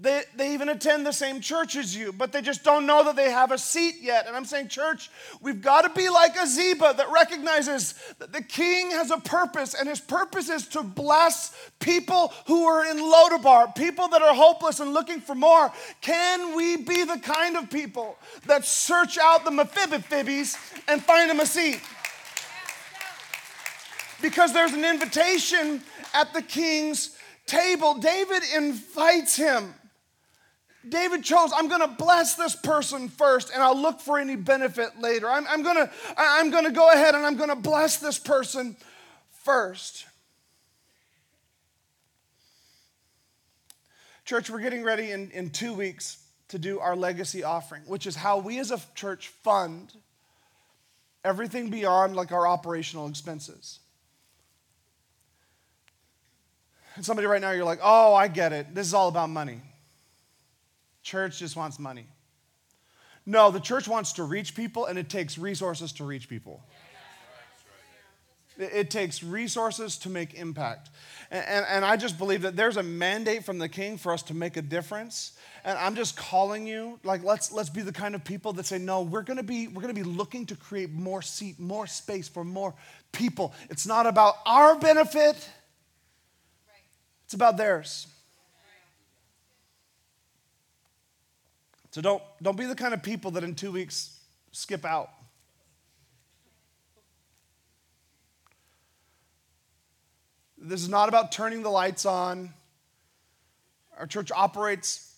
[0.02, 3.16] They, they even attend the same church as you, but they just don't know that
[3.16, 4.26] they have a seat yet.
[4.26, 5.10] And I'm saying, church,
[5.42, 9.74] we've got to be like a Ziba that recognizes that the king has a purpose,
[9.74, 14.80] and his purpose is to bless people who are in Lodabar, people that are hopeless
[14.80, 15.70] and looking for more.
[16.00, 20.56] Can we be the kind of people that search out the Mephibosheths
[20.88, 21.82] and find them a seat?
[24.22, 25.82] Because there's an invitation
[26.14, 27.96] at the king's table.
[27.96, 29.74] David invites him.
[30.88, 34.98] David chose, I'm going to bless this person first and I'll look for any benefit
[34.98, 35.28] later.
[35.28, 38.18] I'm, I'm going to I'm going to go ahead and I'm going to bless this
[38.18, 38.76] person
[39.44, 40.06] first.
[44.24, 48.16] Church, we're getting ready in, in two weeks to do our legacy offering, which is
[48.16, 49.92] how we as a church fund
[51.24, 53.80] everything beyond like our operational expenses.
[56.96, 58.74] And somebody right now, you're like, oh, I get it.
[58.74, 59.60] This is all about money.
[61.02, 62.06] Church just wants money.
[63.26, 66.62] No, the church wants to reach people, and it takes resources to reach people.
[68.58, 70.90] It takes resources to make impact.
[71.30, 74.22] And, and, and, I just believe that there's a mandate from the king for us
[74.24, 75.32] to make a difference.
[75.64, 78.76] And I'm just calling you, like, let's, let's be the kind of people that say,
[78.76, 82.44] no, we're gonna be, we're gonna be looking to create more seat, more space for
[82.44, 82.74] more
[83.12, 83.54] people.
[83.70, 85.48] It's not about our benefit,
[87.24, 88.08] it's about theirs.
[91.90, 94.18] So don't, don't be the kind of people that in two weeks
[94.52, 95.10] skip out.
[100.56, 102.52] This is not about turning the lights on.
[103.98, 105.14] Our church operates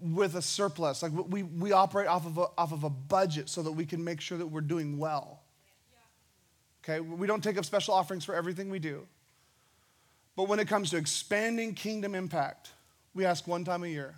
[0.00, 1.02] with a surplus.
[1.02, 4.02] Like we, we operate off of, a, off of a budget so that we can
[4.04, 5.42] make sure that we're doing well.
[6.84, 9.06] Okay, we don't take up special offerings for everything we do.
[10.36, 12.70] But when it comes to expanding kingdom impact,
[13.14, 14.14] we ask one time a year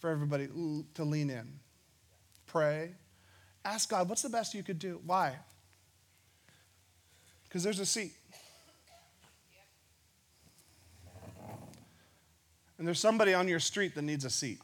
[0.00, 0.48] for everybody
[0.94, 1.60] to lean in.
[2.46, 2.90] Pray.
[3.64, 5.00] Ask God, what's the best you could do?
[5.04, 5.36] Why?
[7.44, 8.12] Because there's a seat.
[12.78, 14.58] And there's somebody on your street that needs a seat.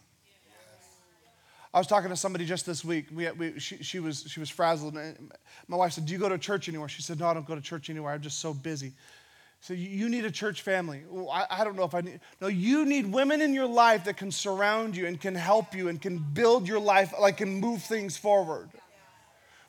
[1.75, 3.09] I was talking to somebody just this week.
[3.15, 4.95] We, we, she, she, was, she was frazzled.
[5.69, 6.89] My wife said, Do you go to church anywhere?
[6.89, 8.15] She said, No, I don't go to church anywhere.
[8.15, 8.95] I'm just so busy.
[9.67, 11.03] So you need a church family.
[11.51, 12.21] I, don't know if I need.
[12.41, 15.89] No, you need women in your life that can surround you and can help you
[15.89, 18.69] and can build your life, like can move things forward.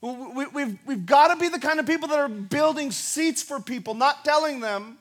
[0.02, 3.42] We, have we've, we've got to be the kind of people that are building seats
[3.42, 5.00] for people, not telling them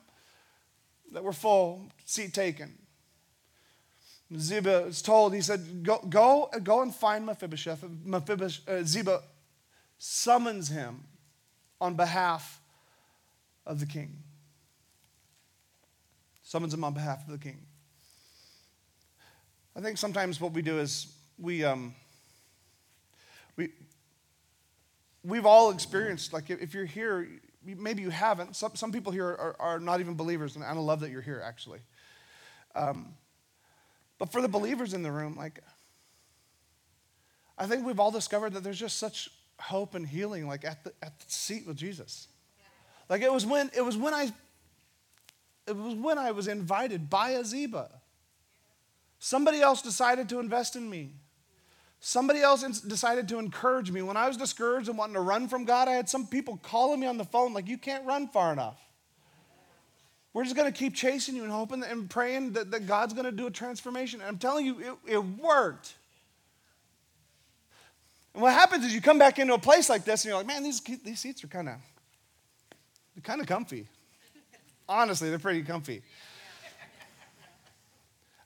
[1.11, 2.75] that we're full, seat taken.
[4.35, 7.85] Ziba is told, he said, go, go, go and find Mephibosheth.
[8.03, 9.21] Mephibosheth uh, Ziba
[9.99, 11.03] summons him
[11.79, 12.59] on behalf
[13.63, 14.23] of the king
[16.47, 17.59] summons him on behalf of the king.
[19.75, 21.93] I think sometimes what we do is we, um,
[23.57, 23.69] we,
[25.25, 27.27] we've all experienced, like if you're here,
[27.65, 28.55] maybe you haven't.
[28.55, 31.43] Some, some people here are, are not even believers, and I love that you're here,
[31.43, 31.79] actually.
[32.75, 33.13] Um,
[34.17, 35.59] but for the believers in the room, like,
[37.57, 39.29] I think we've all discovered that there's just such
[39.59, 42.29] hope and healing like at the, at the seat with Jesus.
[43.09, 44.31] Like it was when it was when I
[45.67, 47.89] it was when I was invited by a Ziba.
[49.19, 51.13] Somebody else decided to invest in me.
[51.99, 54.01] Somebody else decided to encourage me.
[54.01, 56.99] When I was discouraged and wanting to run from God, I had some people calling
[56.99, 58.79] me on the phone like, You can't run far enough.
[60.33, 63.25] We're just going to keep chasing you and hoping and praying that, that God's going
[63.25, 64.19] to do a transformation.
[64.19, 65.95] And I'm telling you, it, it worked.
[68.35, 70.45] And what happens is you come back into a place like this and you're like,
[70.45, 71.75] man, these, these seats are kind of
[73.23, 73.87] kind of comfy.
[74.89, 76.01] Honestly, they're pretty comfy.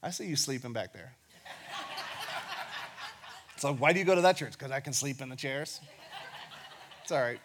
[0.04, 1.14] I see you sleeping back there.
[3.58, 4.54] So why do you go to that church?
[4.54, 5.80] Because I can sleep in the chairs.
[7.04, 7.40] It's all right.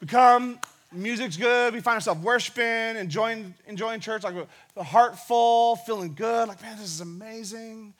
[0.00, 0.60] We come,
[0.92, 4.36] music's good, we find ourselves worshiping, enjoying, enjoying church, like
[4.76, 7.94] the heart full, feeling good, like, man, this is amazing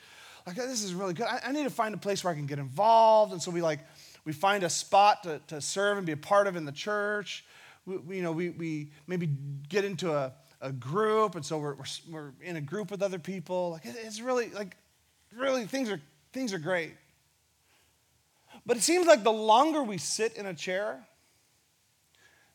[0.48, 1.26] like this is really good.
[1.26, 3.32] I, I, need to find a place where I can get involved.
[3.32, 3.80] And so we like,
[4.24, 7.44] we find a spot to, to serve and be a part of in the church.
[7.88, 9.30] We, we you know, we, we maybe
[9.68, 11.34] get into a, a group.
[11.34, 13.70] And so we're, we're, we're in a group with other people.
[13.70, 14.76] Like it, it's really, like,
[15.34, 16.00] really things are,
[16.32, 16.92] things are great.
[18.66, 21.06] But it seems like the longer we sit in a chair,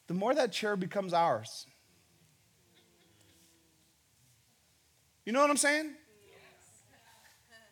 [0.08, 1.66] the more that chair becomes ours.
[5.26, 5.92] You know what I'm saying?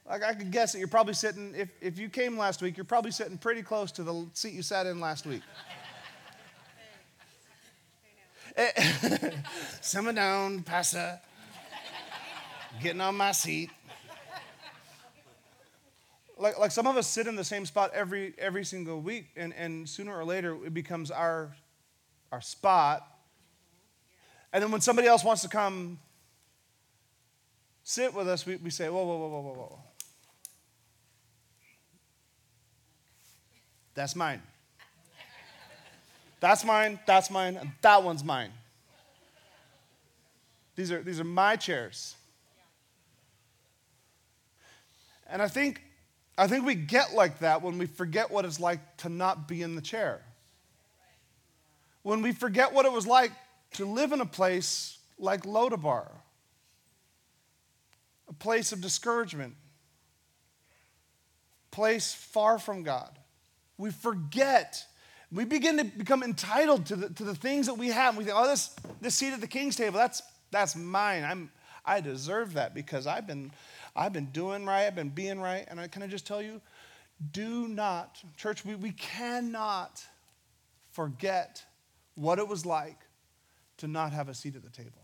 [0.09, 2.84] Like I could guess that you're probably sitting, if, if you came last week, you're
[2.84, 5.41] probably sitting pretty close to the seat you sat in last week.
[9.81, 11.19] Simmer down, Pastor.
[12.81, 13.69] Getting on my seat.
[16.37, 19.53] Like, like some of us sit in the same spot every, every single week, and,
[19.53, 21.55] and sooner or later it becomes our,
[22.31, 23.05] our spot.
[24.51, 25.99] And then when somebody else wants to come
[27.83, 29.79] sit with us, we, we say, whoa, whoa, whoa, whoa, whoa, whoa.
[33.93, 34.41] That's mine.
[36.41, 38.51] That's mine, that's mine, and that one's mine.
[40.75, 42.15] These are, these are my chairs.
[45.29, 45.81] And I think,
[46.37, 49.61] I think we get like that when we forget what it's like to not be
[49.61, 50.21] in the chair.
[52.01, 53.31] When we forget what it was like
[53.73, 56.09] to live in a place like Lodabar,
[58.27, 59.55] a place of discouragement,
[61.69, 63.17] place far from God
[63.81, 64.85] we forget.
[65.32, 68.17] We begin to become entitled to the, to the things that we have.
[68.17, 70.21] We think, oh, this, this seat at the king's table, that's,
[70.51, 71.23] that's mine.
[71.23, 71.51] I'm,
[71.86, 73.51] I deserve that because I've been,
[73.95, 75.65] I've been doing right, I've been being right.
[75.69, 76.61] And I, can I just tell you,
[77.32, 80.03] do not, church, we, we cannot
[80.91, 81.63] forget
[82.15, 82.99] what it was like
[83.77, 85.00] to not have a seat at the table.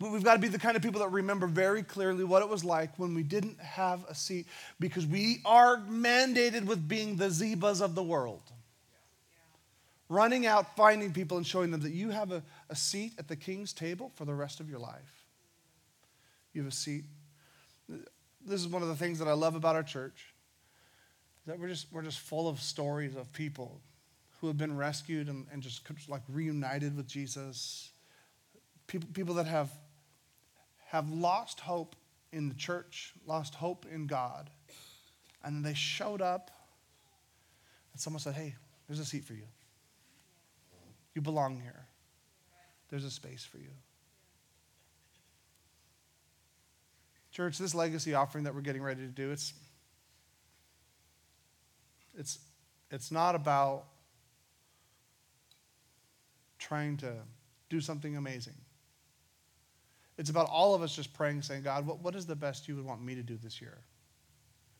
[0.00, 2.64] We've got to be the kind of people that remember very clearly what it was
[2.64, 4.46] like when we didn't have a seat
[4.78, 8.42] because we are mandated with being the Zibas of the world.
[10.08, 13.34] Running out, finding people, and showing them that you have a, a seat at the
[13.34, 15.24] king's table for the rest of your life.
[16.54, 17.04] You have a seat.
[17.88, 20.32] This is one of the things that I love about our church.
[21.46, 23.80] That we're just, we're just full of stories of people
[24.40, 27.90] who have been rescued and, and just like reunited with Jesus.
[28.86, 29.70] People, people that have
[30.88, 31.96] have lost hope
[32.32, 34.48] in the church, lost hope in God.
[35.44, 36.50] And they showed up,
[37.92, 38.54] and someone said, Hey,
[38.86, 39.44] there's a seat for you.
[41.14, 41.86] You belong here.
[42.88, 43.70] There's a space for you.
[47.32, 49.52] Church, this legacy offering that we're getting ready to do, it's,
[52.16, 52.38] it's,
[52.90, 53.84] it's not about
[56.58, 57.12] trying to
[57.68, 58.54] do something amazing.
[60.18, 62.74] It's about all of us just praying, saying, God, what, what is the best you
[62.74, 63.78] would want me to do this year?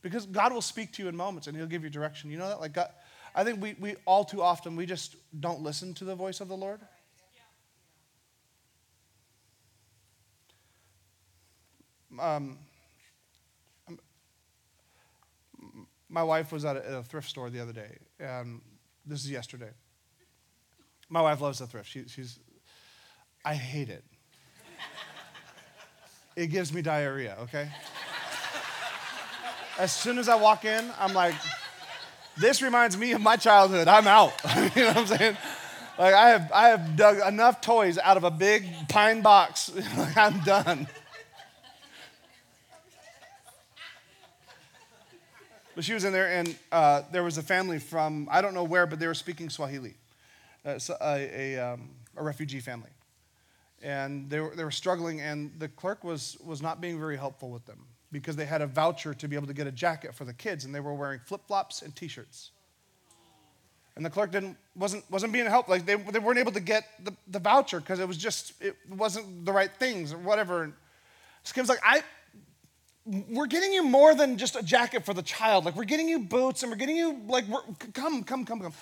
[0.03, 2.30] Because God will speak to you in moments and He'll give you direction.
[2.30, 2.61] You know that?
[2.61, 2.91] Like, God,
[3.34, 6.49] I think we, we all too often, we just don't listen to the voice of
[6.49, 6.80] the Lord.
[12.20, 12.59] Um,
[16.09, 18.61] my wife was at a, at a, thrift store the other day, and
[19.07, 19.70] this is yesterday.
[21.09, 21.89] My wife loves the thrift.
[21.89, 22.41] She, she's,
[23.45, 24.05] I hate it
[26.39, 27.68] it gives me diarrhea, okay?
[29.76, 31.34] As soon as I walk in, I'm like,
[32.36, 33.89] this reminds me of my childhood.
[33.89, 34.32] I'm out.
[34.76, 35.36] you know what I'm saying?
[35.99, 39.72] Like I have I have dug enough toys out of a big pine box.
[40.16, 40.86] I'm done.
[45.74, 48.62] But she was in there, and uh, there was a family from I don't know
[48.62, 49.95] where, but they were speaking Swahili,
[50.64, 52.91] uh, a, a, um, a refugee family
[53.83, 57.51] and they were, they were struggling, and the clerk was, was not being very helpful
[57.51, 57.87] with them.
[58.11, 60.64] because they had a voucher to be able to get a jacket for the kids,
[60.64, 62.51] and they were wearing flip flops and t shirts.
[63.97, 65.68] And the clerk didn't, wasn't, wasn't being helped.
[65.68, 68.76] Like they, they weren't able to get the, the voucher because it was just, it
[68.89, 70.62] wasn't the right things or whatever.
[70.62, 70.72] And
[71.43, 72.03] so Kim's like, I,
[73.05, 75.64] we're getting you more than just a jacket for the child.
[75.64, 77.47] Like we're getting you boots and we're getting you like
[77.93, 78.72] come, come, come, come.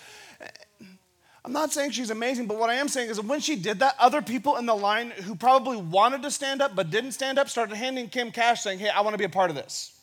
[1.46, 3.94] I'm not saying she's amazing, but what I am saying is when she did that,
[4.00, 7.48] other people in the line who probably wanted to stand up but didn't stand up
[7.48, 9.96] started handing Kim cash saying, Hey, I want to be a part of this.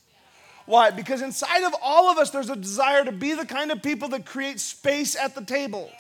[0.65, 0.89] Why?
[0.89, 4.07] Because inside of all of us, there's a desire to be the kind of people
[4.09, 5.91] that create space at the table.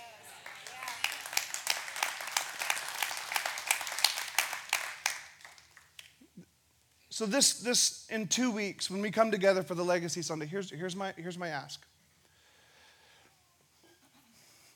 [7.09, 10.71] So this, this in two weeks, when we come together for the Legacy Sunday, here's,
[10.71, 11.85] here's, my, here's my ask.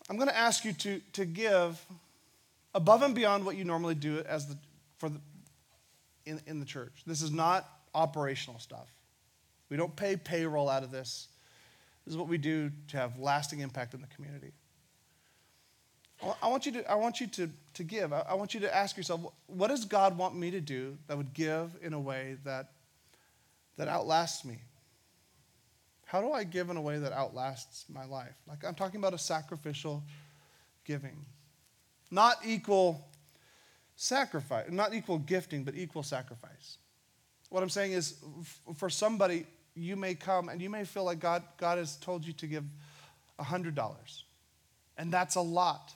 [0.10, 1.84] I'm going to ask you to, to give
[2.74, 4.58] above and beyond what you normally do as the,
[4.98, 5.20] for the,
[6.26, 7.04] in, in the church.
[7.06, 8.88] This is not operational stuff.
[9.70, 11.28] We don't pay payroll out of this.
[12.06, 14.54] This is what we do to have lasting impact in the community.
[16.42, 18.12] I want you to, I want you to, to give.
[18.12, 21.34] I want you to ask yourself, what does God want me to do that would
[21.34, 22.72] give in a way that,
[23.78, 24.58] that outlasts me?
[26.08, 28.36] How do I give in a way that outlasts my life?
[28.48, 30.04] Like I'm talking about a sacrificial
[30.86, 31.26] giving.
[32.10, 33.06] Not equal
[33.98, 36.78] sacrifice, not equal gifting, but equal sacrifice.
[37.50, 38.16] What I'm saying is,
[38.78, 39.46] for somebody,
[39.76, 42.64] you may come and you may feel like God, God has told you to give
[43.38, 44.24] $100.
[44.98, 45.94] And that's a lot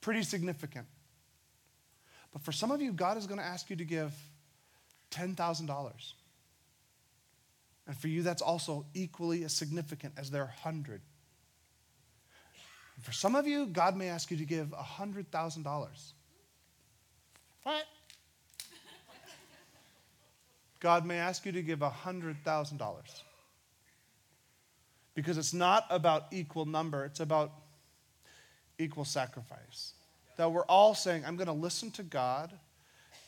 [0.00, 0.86] pretty significant.
[2.32, 4.12] But for some of you, God is going to ask you to give
[5.10, 6.12] $10,000.
[7.88, 11.00] And for you, that's also equally as significant as their 100.
[12.96, 16.12] And for some of you, God may ask you to give $100,000.
[17.62, 17.84] What?
[20.80, 23.22] God may ask you to give $100,000.
[25.14, 27.52] Because it's not about equal number, it's about
[28.78, 29.94] equal sacrifice.
[30.36, 32.52] That we're all saying, I'm going to listen to God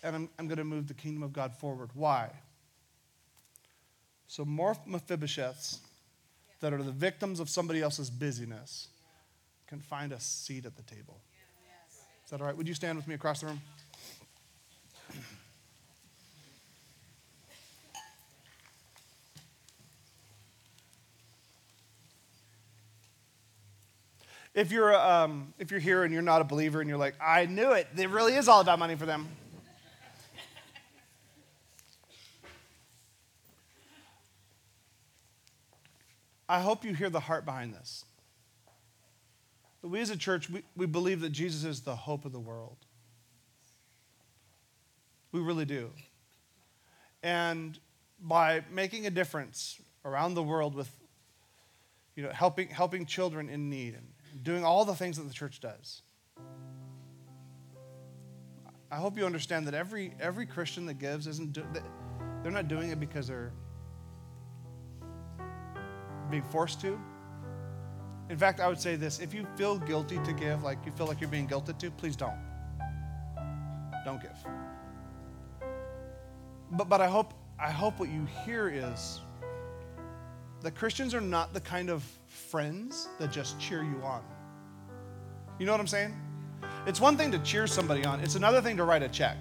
[0.03, 1.91] and I'm, I'm going to move the kingdom of God forward.
[1.95, 2.31] Why?
[4.31, 5.79] So, more Mephibosheths
[6.61, 8.87] that are the victims of somebody else's busyness
[9.67, 11.19] can find a seat at the table.
[12.25, 12.57] Is that all right?
[12.57, 13.61] Would you stand with me across the room?
[24.55, 27.47] If you're, um, if you're here and you're not a believer and you're like, I
[27.47, 29.29] knew it, it really is all about money for them.
[36.51, 38.05] I hope you hear the heart behind this.
[39.81, 42.41] But we as a church, we, we believe that Jesus is the hope of the
[42.41, 42.77] world.
[45.31, 45.91] We really do.
[47.23, 47.79] And
[48.21, 50.91] by making a difference around the world with
[52.17, 54.09] you know, helping, helping children in need and
[54.43, 56.03] doing all the things that the church does.
[58.91, 61.65] I hope you understand that every, every Christian that gives isn't, do,
[62.43, 63.53] they're not doing it because they're
[66.31, 66.99] being forced to.
[68.29, 71.07] In fact, I would say this if you feel guilty to give, like you feel
[71.07, 72.39] like you're being guilted to, please don't.
[74.05, 74.37] Don't give.
[76.73, 79.21] But, but I, hope, I hope what you hear is
[80.63, 84.23] that Christians are not the kind of friends that just cheer you on.
[85.59, 86.15] You know what I'm saying?
[86.87, 89.37] It's one thing to cheer somebody on, it's another thing to write a check.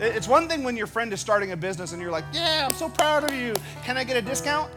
[0.00, 2.74] It's one thing when your friend is starting a business and you're like, Yeah, I'm
[2.74, 3.54] so proud of you.
[3.84, 4.72] Can I get a discount?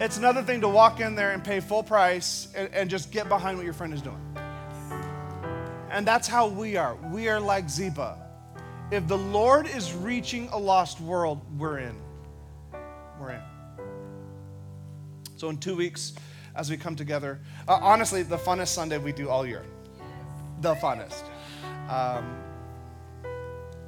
[0.00, 3.28] It's another thing to walk in there and pay full price and, and just get
[3.28, 4.20] behind what your friend is doing.
[5.90, 6.96] And that's how we are.
[7.12, 8.18] We are like Ziba.
[8.90, 11.94] If the Lord is reaching a lost world, we're in.
[13.20, 13.40] We're in.
[15.36, 16.14] So, in two weeks,
[16.56, 19.64] as we come together, uh, honestly, the funnest Sunday we do all year.
[20.60, 21.22] The funnest.
[21.88, 22.36] Um,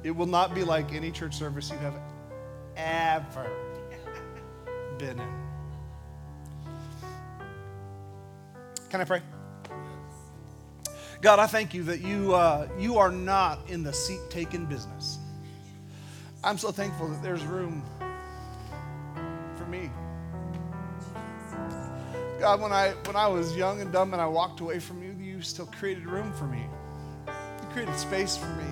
[0.05, 1.99] it will not be like any church service you have
[2.77, 3.49] ever
[4.99, 5.33] been in.
[8.91, 9.23] Can I pray?
[11.21, 15.17] God, I thank you that you, uh, you are not in the seat taking business.
[16.43, 17.83] I'm so thankful that there's room
[19.57, 19.89] for me.
[22.39, 25.13] God, when I, when I was young and dumb and I walked away from you,
[25.19, 26.63] you still created room for me.
[27.27, 28.65] You created space for me.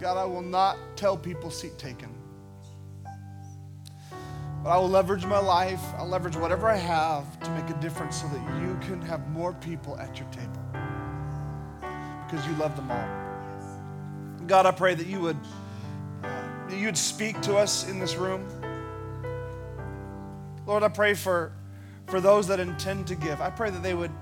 [0.00, 2.10] God, I will not tell people seat taken.
[4.62, 8.20] But I will leverage my life, I'll leverage whatever I have to make a difference
[8.20, 10.60] so that you can have more people at your table.
[12.26, 14.46] Because you love them all.
[14.46, 15.38] God, I pray that you would
[16.22, 16.28] uh,
[16.68, 18.46] that you would speak to us in this room.
[20.66, 21.52] Lord, I pray for
[22.06, 23.40] for those that intend to give.
[23.40, 24.12] I pray that they would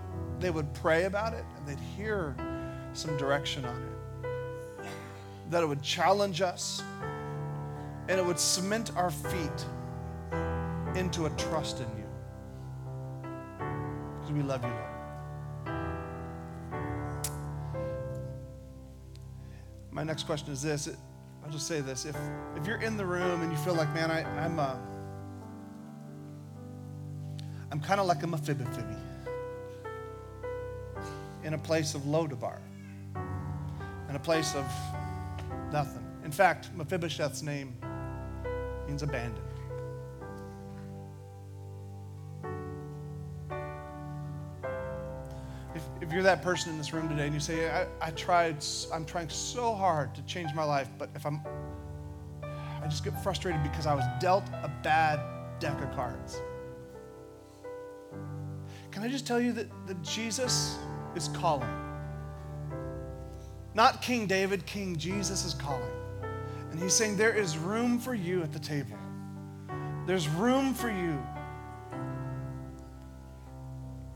[0.41, 2.37] they would pray about it and they'd hear
[2.93, 3.94] some direction on it.
[5.55, 6.83] That it would challenge us
[8.09, 9.67] and it would cement our feet
[10.97, 12.09] into a trust in you.
[14.19, 15.79] Because we love you, Lord.
[19.93, 20.89] My next question is this.
[21.45, 22.05] I'll just say this.
[22.05, 22.17] If,
[22.57, 24.75] if you're in the room and you feel like, man, I, I'm, uh,
[27.71, 28.99] I'm kind of like a Mephibosheth
[31.45, 32.59] in a place of Lodabar,
[34.09, 34.67] in a place of
[35.75, 36.07] nothing.
[36.25, 37.77] In fact, Mephibosheth's name
[38.87, 39.41] means abandoned.
[45.75, 48.65] If, if you're that person in this room today and you say, I, I tried,
[48.93, 51.43] I'm trying so hard to change my life, but if I'm,
[52.45, 55.19] I just get frustrated because I was dealt a bad
[55.59, 56.41] deck of cards.
[58.93, 60.79] Can I just tell you that, that Jesus
[61.17, 61.84] is calling?
[63.75, 65.91] Not King David, King Jesus is calling.
[66.71, 68.97] And he's saying, There is room for you at the table.
[70.07, 71.21] There's room for you.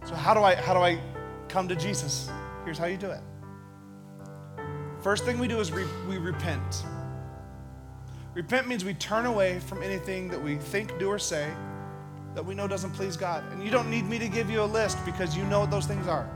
[0.04, 1.00] So how do I how do I
[1.48, 2.30] come to Jesus?
[2.64, 3.20] Here's how you do it.
[5.00, 6.84] First thing we do is we, we repent.
[8.34, 11.50] Repent means we turn away from anything that we think, do, or say
[12.34, 13.44] that we know doesn't please God.
[13.52, 15.86] And you don't need me to give you a list because you know what those
[15.86, 16.28] things are.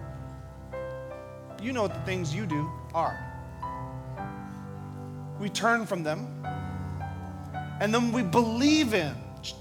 [1.60, 3.18] You know what the things you do are.
[5.40, 6.26] We turn from them,
[7.80, 9.14] and then we believe in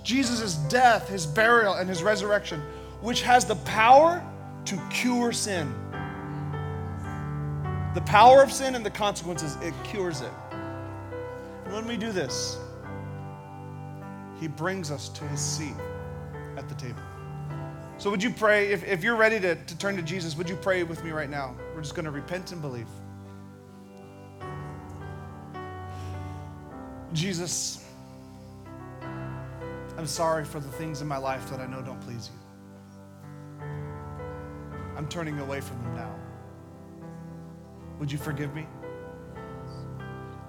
[0.03, 2.61] Jesus' death, his burial, and his resurrection,
[3.01, 4.23] which has the power
[4.65, 5.73] to cure sin.
[7.93, 10.31] The power of sin and the consequences, it cures it.
[11.65, 12.57] And when we do this,
[14.39, 15.75] he brings us to his seat
[16.57, 17.01] at the table.
[17.97, 20.55] So, would you pray, if, if you're ready to, to turn to Jesus, would you
[20.55, 21.55] pray with me right now?
[21.75, 22.87] We're just going to repent and believe.
[27.13, 27.85] Jesus,
[29.97, 33.67] I'm sorry for the things in my life that I know don't please you.
[34.97, 36.15] I'm turning away from them now.
[37.99, 38.65] Would you forgive me?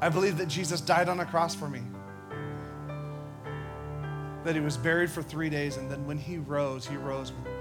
[0.01, 1.83] I believe that Jesus died on a cross for me,
[4.45, 7.53] that he was buried for three days, and then when he rose, he rose with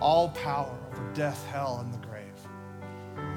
[0.00, 2.22] all power over death, hell, and the grave.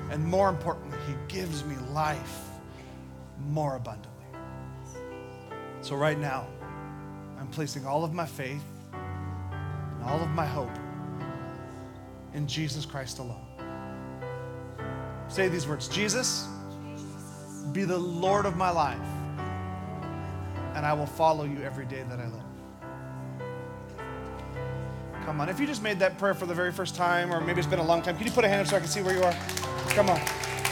[0.10, 2.42] And more importantly, he gives me life
[3.48, 4.15] more abundantly.
[5.86, 6.48] So, right now,
[7.40, 10.76] I'm placing all of my faith and all of my hope
[12.34, 13.46] in Jesus Christ alone.
[15.28, 16.48] Say these words Jesus,
[17.72, 18.98] be the Lord of my life,
[20.74, 22.42] and I will follow you every day that I live.
[25.24, 25.50] Come on.
[25.50, 27.78] If you just made that prayer for the very first time, or maybe it's been
[27.78, 29.22] a long time, can you put a hand up so I can see where you
[29.22, 29.36] are?
[29.90, 30.20] Come on.